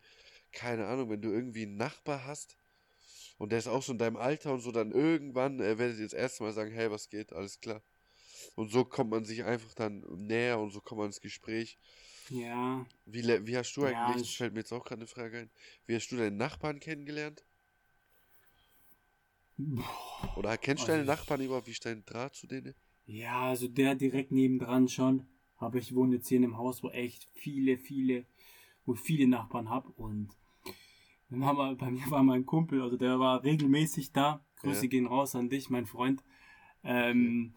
keine 0.52 0.86
Ahnung, 0.86 1.10
wenn 1.10 1.22
du 1.22 1.30
irgendwie 1.32 1.64
einen 1.64 1.76
Nachbar 1.76 2.26
hast 2.26 2.56
und 3.38 3.52
der 3.52 3.60
ist 3.60 3.68
auch 3.68 3.82
so 3.82 3.92
in 3.92 3.98
deinem 3.98 4.16
Alter 4.16 4.52
und 4.54 4.60
so, 4.60 4.72
dann 4.72 4.92
irgendwann 4.92 5.60
äh, 5.60 5.78
werdet 5.78 5.98
ihr 5.98 6.04
das 6.04 6.14
erste 6.14 6.44
Mal 6.44 6.52
sagen, 6.52 6.72
hey, 6.72 6.90
was 6.90 7.10
geht? 7.10 7.32
Alles 7.32 7.60
klar. 7.60 7.82
Und 8.56 8.70
so 8.70 8.84
kommt 8.84 9.10
man 9.10 9.24
sich 9.24 9.44
einfach 9.44 9.74
dann 9.74 10.04
näher 10.16 10.60
und 10.60 10.70
so 10.72 10.80
kommt 10.80 11.00
man 11.00 11.08
ins 11.08 11.20
Gespräch. 11.20 11.78
Ja, 12.30 12.86
Wie, 13.04 13.22
wie 13.46 13.56
hast 13.58 13.74
du 13.76 13.84
Ja, 13.84 14.14
eigentlich, 14.14 14.22
ich- 14.22 14.36
fällt 14.38 14.54
mir 14.54 14.60
jetzt 14.60 14.72
auch 14.72 14.84
gerade 14.84 15.00
eine 15.00 15.06
Frage 15.06 15.38
ein, 15.40 15.50
wie 15.84 15.94
hast 15.96 16.08
du 16.08 16.16
deinen 16.16 16.38
Nachbarn 16.38 16.80
kennengelernt? 16.80 17.44
Oder 20.36 20.56
kennst 20.58 20.82
du 20.82 20.92
Also 20.92 20.92
deine 20.92 21.02
ich- 21.02 21.08
Nachbarn 21.08 21.40
überhaupt? 21.40 21.66
Wie 21.66 21.72
ist 21.72 21.84
dein 21.84 22.04
Draht 22.04 22.34
zu 22.34 22.46
denen? 22.46 22.74
Ja, 23.06 23.40
also 23.42 23.68
der 23.68 23.94
direkt 23.94 24.32
nebendran 24.32 24.88
schon. 24.88 25.26
Aber 25.56 25.78
ich 25.78 25.94
wohne 25.94 26.16
jetzt 26.16 26.28
hier 26.28 26.38
in 26.38 26.44
einem 26.44 26.56
Haus, 26.58 26.82
wo 26.82 26.88
echt 26.90 27.28
viele, 27.34 27.76
viele, 27.76 28.24
wo 28.86 28.94
ich 28.94 29.00
viele 29.00 29.26
Nachbarn 29.28 29.68
habe. 29.68 29.88
Und 29.90 30.30
wir, 31.28 31.76
bei 31.78 31.90
mir 31.90 32.10
war 32.10 32.22
mein 32.22 32.46
Kumpel, 32.46 32.80
also 32.82 32.96
der 32.96 33.18
war 33.20 33.42
regelmäßig 33.44 34.12
da. 34.12 34.44
Grüße 34.60 34.84
Ja. 34.84 34.88
gehen 34.88 35.06
raus 35.06 35.34
an 35.34 35.48
dich, 35.50 35.68
mein 35.70 35.86
Freund. 35.86 36.22
Ähm, 36.82 37.52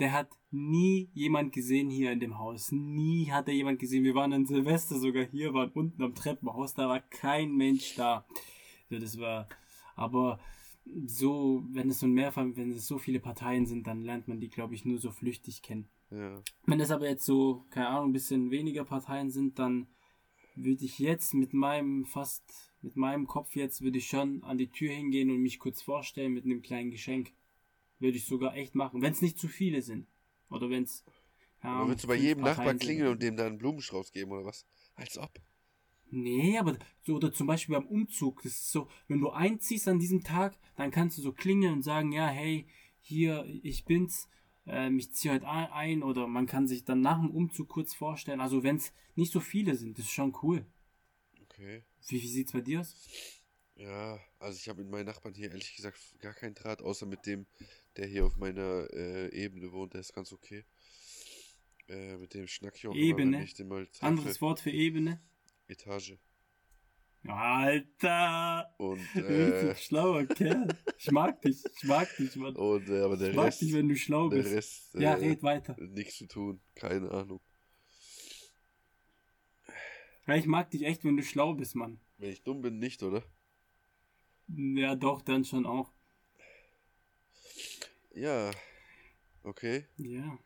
der 0.00 0.12
hat 0.12 0.28
nie 0.50 1.10
jemand 1.14 1.52
gesehen 1.52 1.90
hier 1.90 2.10
in 2.12 2.20
dem 2.20 2.38
Haus. 2.38 2.72
Nie 2.72 3.30
hat 3.30 3.48
er 3.48 3.54
jemand 3.54 3.78
gesehen. 3.78 4.04
Wir 4.04 4.14
waren 4.14 4.32
an 4.32 4.46
Silvester 4.46 4.98
sogar 4.98 5.24
hier, 5.24 5.52
waren 5.54 5.70
unten 5.72 6.02
am 6.02 6.14
Treppenhaus, 6.14 6.74
da 6.74 6.88
war 6.88 7.00
kein 7.00 7.54
Mensch 7.56 7.94
da. 7.96 8.24
So, 8.90 8.98
das 8.98 9.18
war, 9.18 9.48
aber 9.96 10.40
so, 11.06 11.64
wenn 11.70 11.90
es 11.90 12.00
so 12.00 12.06
ein 12.06 12.12
Mehrfach, 12.12 12.46
wenn 12.54 12.72
es 12.72 12.86
so 12.86 12.98
viele 12.98 13.20
Parteien 13.20 13.66
sind, 13.66 13.86
dann 13.86 14.02
lernt 14.02 14.28
man 14.28 14.40
die, 14.40 14.48
glaube 14.48 14.74
ich, 14.74 14.84
nur 14.84 14.98
so 14.98 15.10
flüchtig 15.10 15.62
kennen. 15.62 15.88
Ja. 16.10 16.42
Wenn 16.66 16.80
es 16.80 16.90
aber 16.90 17.08
jetzt 17.08 17.24
so, 17.24 17.64
keine 17.70 17.88
Ahnung, 17.88 18.10
ein 18.10 18.12
bisschen 18.12 18.50
weniger 18.50 18.84
Parteien 18.84 19.30
sind, 19.30 19.58
dann 19.58 19.86
würde 20.54 20.84
ich 20.84 20.98
jetzt 20.98 21.34
mit 21.34 21.52
meinem 21.52 22.04
fast, 22.04 22.72
mit 22.82 22.96
meinem 22.96 23.26
Kopf 23.26 23.54
jetzt, 23.54 23.82
würde 23.82 23.98
ich 23.98 24.06
schon 24.06 24.42
an 24.44 24.58
die 24.58 24.70
Tür 24.70 24.92
hingehen 24.92 25.30
und 25.30 25.38
mich 25.38 25.58
kurz 25.58 25.82
vorstellen 25.82 26.32
mit 26.32 26.44
einem 26.44 26.62
kleinen 26.62 26.90
Geschenk. 26.90 27.32
Würde 28.00 28.16
ich 28.16 28.26
sogar 28.26 28.56
echt 28.56 28.74
machen, 28.74 29.02
wenn 29.02 29.12
es 29.12 29.22
nicht 29.22 29.38
zu 29.38 29.48
viele 29.48 29.82
sind. 29.82 30.06
Oder 30.50 30.70
wenn 30.70 30.84
es. 30.84 31.04
Aber 31.60 31.88
willst 31.88 32.04
du 32.04 32.08
bei 32.08 32.14
jedem 32.14 32.44
Nachbarn 32.44 32.78
klingeln 32.78 33.08
und 33.08 33.22
dem 33.22 33.36
dann 33.36 33.48
einen 33.48 33.58
Blumenstrauß 33.58 34.12
geben 34.12 34.30
oder 34.30 34.44
was? 34.44 34.66
Als 34.94 35.18
ob. 35.18 35.30
Nee, 36.10 36.58
aber 36.58 36.78
so, 37.02 37.16
oder 37.16 37.32
zum 37.32 37.46
Beispiel 37.46 37.74
beim 37.74 37.86
Umzug, 37.86 38.42
das 38.42 38.52
ist 38.52 38.72
so, 38.72 38.88
wenn 39.08 39.20
du 39.20 39.30
einziehst 39.30 39.88
an 39.88 39.98
diesem 39.98 40.24
Tag, 40.24 40.58
dann 40.76 40.90
kannst 40.90 41.18
du 41.18 41.22
so 41.22 41.32
klingeln 41.32 41.74
und 41.74 41.82
sagen, 41.82 42.12
ja, 42.12 42.28
hey, 42.28 42.66
hier, 43.00 43.44
ich 43.62 43.84
bin's, 43.84 44.28
ähm, 44.66 44.98
ich 44.98 45.12
ziehe 45.12 45.34
heute 45.34 45.48
ein, 45.48 46.02
oder 46.02 46.26
man 46.26 46.46
kann 46.46 46.66
sich 46.66 46.84
dann 46.84 47.00
nach 47.00 47.18
dem 47.18 47.30
Umzug 47.30 47.68
kurz 47.68 47.94
vorstellen. 47.94 48.40
Also 48.40 48.62
wenn 48.62 48.76
es 48.76 48.92
nicht 49.16 49.32
so 49.32 49.40
viele 49.40 49.74
sind, 49.74 49.98
das 49.98 50.06
ist 50.06 50.12
schon 50.12 50.36
cool. 50.42 50.64
Okay. 51.42 51.82
Wie, 52.08 52.22
wie 52.22 52.28
sieht's 52.28 52.52
bei 52.52 52.60
dir 52.60 52.80
aus? 52.80 52.94
Ja, 53.76 54.18
also 54.38 54.58
ich 54.58 54.68
habe 54.68 54.82
mit 54.82 54.90
meinen 54.90 55.06
Nachbarn 55.06 55.34
hier 55.34 55.50
ehrlich 55.50 55.76
gesagt 55.76 55.98
gar 56.20 56.34
keinen 56.34 56.54
Draht, 56.54 56.82
außer 56.82 57.06
mit 57.06 57.26
dem, 57.26 57.46
der 57.96 58.06
hier 58.06 58.26
auf 58.26 58.36
meiner 58.36 58.88
äh, 58.92 59.28
Ebene 59.32 59.72
wohnt, 59.72 59.94
der 59.94 60.00
ist 60.00 60.12
ganz 60.12 60.32
okay. 60.32 60.64
Äh, 61.88 62.16
mit 62.16 62.34
dem 62.34 62.46
schnack 62.46 62.74
ich 62.76 62.86
auch 62.86 62.94
Ebene? 62.94 63.38
wenn 63.38 63.44
ich 63.44 63.54
den 63.54 63.68
mal 63.68 63.86
treffe. 63.86 64.06
Anderes 64.06 64.40
Wort 64.40 64.60
für 64.60 64.70
Ebene? 64.70 65.20
Etage. 65.68 66.18
Alter! 67.26 68.74
Und, 68.78 69.00
Richtig 69.14 69.28
äh, 69.28 69.74
schlauer 69.76 70.24
Kerl. 70.26 70.68
Ich 70.98 71.10
mag 71.10 71.42
dich, 71.42 71.62
ich 71.76 71.84
mag 71.84 72.16
dich, 72.16 72.36
Mann. 72.36 72.54
und 72.56 72.88
äh, 72.88 73.00
aber 73.02 73.16
der 73.16 73.30
Ich 73.30 73.36
mag 73.36 73.46
Rest, 73.46 73.60
dich, 73.60 73.72
wenn 73.74 73.88
du 73.88 73.96
schlau 73.96 74.28
der 74.28 74.38
bist. 74.38 74.52
Rest, 74.54 74.94
Ja, 74.94 75.14
äh, 75.14 75.28
red 75.28 75.42
weiter. 75.42 75.76
nichts 75.78 76.16
zu 76.16 76.26
tun, 76.26 76.60
keine 76.74 77.10
Ahnung. 77.10 77.40
Ja, 80.26 80.36
ich 80.36 80.46
mag 80.46 80.70
dich 80.70 80.84
echt, 80.84 81.04
wenn 81.04 81.16
du 81.16 81.22
schlau 81.22 81.54
bist, 81.54 81.74
Mann. 81.74 81.98
Wenn 82.18 82.30
ich 82.30 82.42
dumm 82.42 82.62
bin, 82.62 82.78
nicht, 82.78 83.02
oder? 83.02 83.22
Ja, 84.48 84.94
doch, 84.94 85.20
dann 85.22 85.44
schon 85.44 85.66
auch. 85.66 85.92
Ja, 88.14 88.50
okay. 89.42 89.86
Ja. 89.96 90.38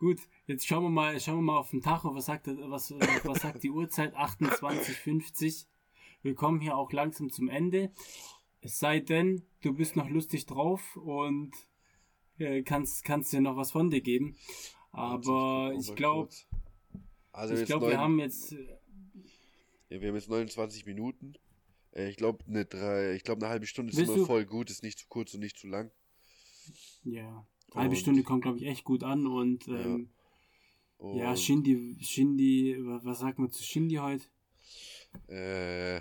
Gut, 0.00 0.18
jetzt 0.46 0.66
schauen 0.66 0.84
wir 0.84 0.88
mal, 0.88 1.20
schauen 1.20 1.36
wir 1.36 1.42
mal 1.42 1.58
auf 1.58 1.70
den 1.70 1.82
Tacho. 1.82 2.14
Was 2.14 2.24
sagt, 2.24 2.46
was, 2.46 2.90
was 2.90 3.42
sagt 3.42 3.62
die 3.62 3.70
Uhrzeit? 3.70 4.16
28.50. 4.16 5.66
Wir 6.22 6.34
kommen 6.34 6.58
hier 6.58 6.78
auch 6.78 6.90
langsam 6.90 7.28
zum 7.28 7.50
Ende. 7.50 7.92
Es 8.62 8.78
sei 8.78 9.00
denn, 9.00 9.42
du 9.60 9.74
bist 9.74 9.96
noch 9.96 10.08
lustig 10.08 10.46
drauf 10.46 10.96
und 10.96 11.52
äh, 12.38 12.62
kannst, 12.62 13.04
kannst 13.04 13.30
dir 13.34 13.42
noch 13.42 13.58
was 13.58 13.72
von 13.72 13.90
dir 13.90 14.00
geben. 14.00 14.38
Aber 14.90 15.74
ich 15.78 15.94
glaube, 15.94 16.30
also 17.32 17.54
ich 17.54 17.66
glaube, 17.66 17.88
wir 17.88 17.98
haben 17.98 18.18
jetzt, 18.20 18.52
äh, 18.52 18.78
ja, 19.90 20.00
wir 20.00 20.08
haben 20.08 20.16
jetzt 20.16 20.30
29 20.30 20.86
Minuten. 20.86 21.34
Äh, 21.92 22.08
ich 22.08 22.16
glaube, 22.16 22.42
eine 22.48 22.64
drei, 22.64 23.12
ich 23.16 23.22
glaube, 23.22 23.42
eine 23.42 23.50
halbe 23.50 23.66
Stunde 23.66 23.92
ist 23.92 23.98
immer 23.98 24.24
voll 24.24 24.46
gut, 24.46 24.70
ist 24.70 24.82
nicht 24.82 24.98
zu 24.98 25.08
kurz 25.08 25.34
und 25.34 25.40
nicht 25.40 25.58
zu 25.58 25.68
lang. 25.68 25.90
ja, 27.04 27.46
halbe 27.74 27.94
Und- 27.94 28.00
Stunde 28.00 28.22
kommt, 28.22 28.42
glaube 28.42 28.58
ich, 28.58 28.66
echt 28.66 28.84
gut 28.84 29.02
an 29.04 29.26
und 29.26 29.66
ähm, 29.68 30.10
Und, 30.98 31.16
ja, 31.18 31.34
Shindy, 31.36 31.96
Shindy, 32.02 32.76
wa- 32.80 33.00
was 33.02 33.20
sagt 33.20 33.38
man 33.38 33.50
zu 33.50 33.62
Shindy 33.62 33.96
heute? 33.96 34.26
Äh, 35.28 36.00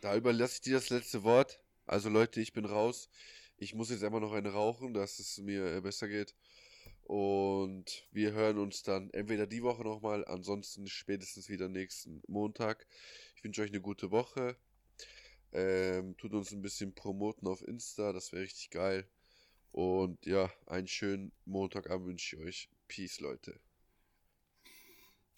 da 0.00 0.16
überlasse 0.16 0.54
ich 0.56 0.60
dir 0.62 0.74
das 0.74 0.90
letzte 0.90 1.22
Wort. 1.22 1.60
Also 1.86 2.08
Leute, 2.08 2.40
ich 2.40 2.52
bin 2.52 2.64
raus. 2.64 3.08
Ich 3.58 3.74
muss 3.74 3.90
jetzt 3.90 4.02
einmal 4.04 4.20
noch 4.20 4.32
eine 4.32 4.50
rauchen, 4.52 4.92
dass 4.94 5.18
es 5.18 5.38
mir 5.38 5.76
äh, 5.76 5.80
besser 5.80 6.08
geht. 6.08 6.34
Und 7.04 8.06
wir 8.12 8.32
hören 8.32 8.58
uns 8.58 8.82
dann 8.82 9.10
entweder 9.10 9.46
die 9.46 9.62
Woche 9.62 9.82
nochmal, 9.82 10.24
ansonsten 10.26 10.86
spätestens 10.86 11.48
wieder 11.48 11.68
nächsten 11.68 12.22
Montag. 12.28 12.86
Ich 13.36 13.44
wünsche 13.44 13.62
euch 13.62 13.70
eine 13.70 13.80
gute 13.80 14.10
Woche. 14.10 14.56
Ähm, 15.52 16.16
tut 16.16 16.32
uns 16.32 16.52
ein 16.52 16.62
bisschen 16.62 16.94
promoten 16.94 17.46
auf 17.48 17.60
Insta, 17.66 18.12
das 18.12 18.32
wäre 18.32 18.42
richtig 18.44 18.70
geil. 18.70 19.06
Und 19.72 20.24
ja, 20.26 20.50
einen 20.66 20.86
schönen 20.86 21.32
Montagabend 21.46 22.06
wünsche 22.06 22.36
ich 22.36 22.42
euch. 22.42 22.68
Peace, 22.88 23.20
Leute. 23.20 23.58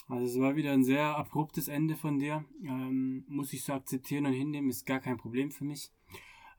Also 0.08 0.26
es 0.26 0.38
war 0.38 0.56
wieder 0.56 0.72
ein 0.72 0.84
sehr 0.84 1.16
abruptes 1.16 1.68
Ende 1.68 1.96
von 1.96 2.18
dir. 2.18 2.44
Ähm, 2.62 3.24
muss 3.28 3.52
ich 3.52 3.64
so 3.64 3.72
akzeptieren 3.72 4.26
und 4.26 4.32
hinnehmen, 4.32 4.68
ist 4.68 4.84
gar 4.84 5.00
kein 5.00 5.16
Problem 5.16 5.50
für 5.50 5.64
mich. 5.64 5.90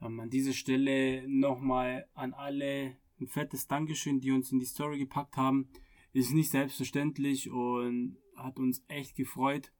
Ähm, 0.01 0.19
an 0.19 0.29
dieser 0.29 0.53
Stelle 0.53 1.27
nochmal 1.27 2.07
an 2.13 2.33
alle 2.33 2.97
ein 3.19 3.27
fettes 3.27 3.67
Dankeschön, 3.67 4.19
die 4.19 4.31
uns 4.31 4.51
in 4.51 4.59
die 4.59 4.65
Story 4.65 4.97
gepackt 4.97 5.37
haben. 5.37 5.69
Ist 6.13 6.33
nicht 6.33 6.49
selbstverständlich 6.49 7.51
und 7.51 8.17
hat 8.35 8.57
uns 8.57 8.83
echt 8.87 9.15
gefreut. 9.15 9.71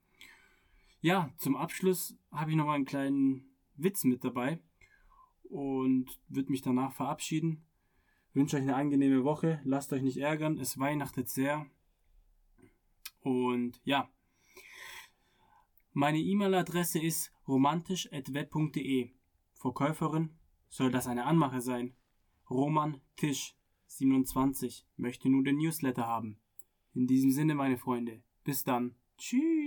Ja, 1.01 1.33
zum 1.37 1.55
Abschluss 1.55 2.17
habe 2.31 2.51
ich 2.51 2.57
noch 2.57 2.65
mal 2.65 2.73
einen 2.73 2.85
kleinen 2.85 3.55
Witz 3.75 4.03
mit 4.03 4.23
dabei 4.23 4.59
und 5.43 6.07
würde 6.27 6.51
mich 6.51 6.61
danach 6.61 6.93
verabschieden. 6.93 7.65
Wünsche 8.35 8.57
euch 8.57 8.63
eine 8.63 8.75
angenehme 8.75 9.23
Woche, 9.23 9.61
lasst 9.63 9.93
euch 9.93 10.01
nicht 10.01 10.17
ärgern, 10.17 10.57
es 10.59 10.77
weihnachtet 10.77 11.29
sehr. 11.29 11.65
Und 13.21 13.79
ja, 13.85 14.09
meine 15.93 16.19
E-Mail-Adresse 16.19 16.99
ist 16.99 17.31
romantisch.web.de. 17.47 19.09
Verkäuferin 19.53 20.37
soll 20.67 20.91
das 20.91 21.07
eine 21.07 21.23
Anmache 21.23 21.61
sein. 21.61 21.95
Roman 22.49 22.99
Tisch 23.15 23.55
27 23.87 24.85
möchte 24.97 25.29
nur 25.29 25.45
den 25.45 25.55
Newsletter 25.55 26.05
haben. 26.05 26.37
In 26.93 27.07
diesem 27.07 27.31
Sinne, 27.31 27.55
meine 27.55 27.77
Freunde, 27.77 28.21
bis 28.43 28.65
dann. 28.65 28.95
Tschüss. 29.17 29.64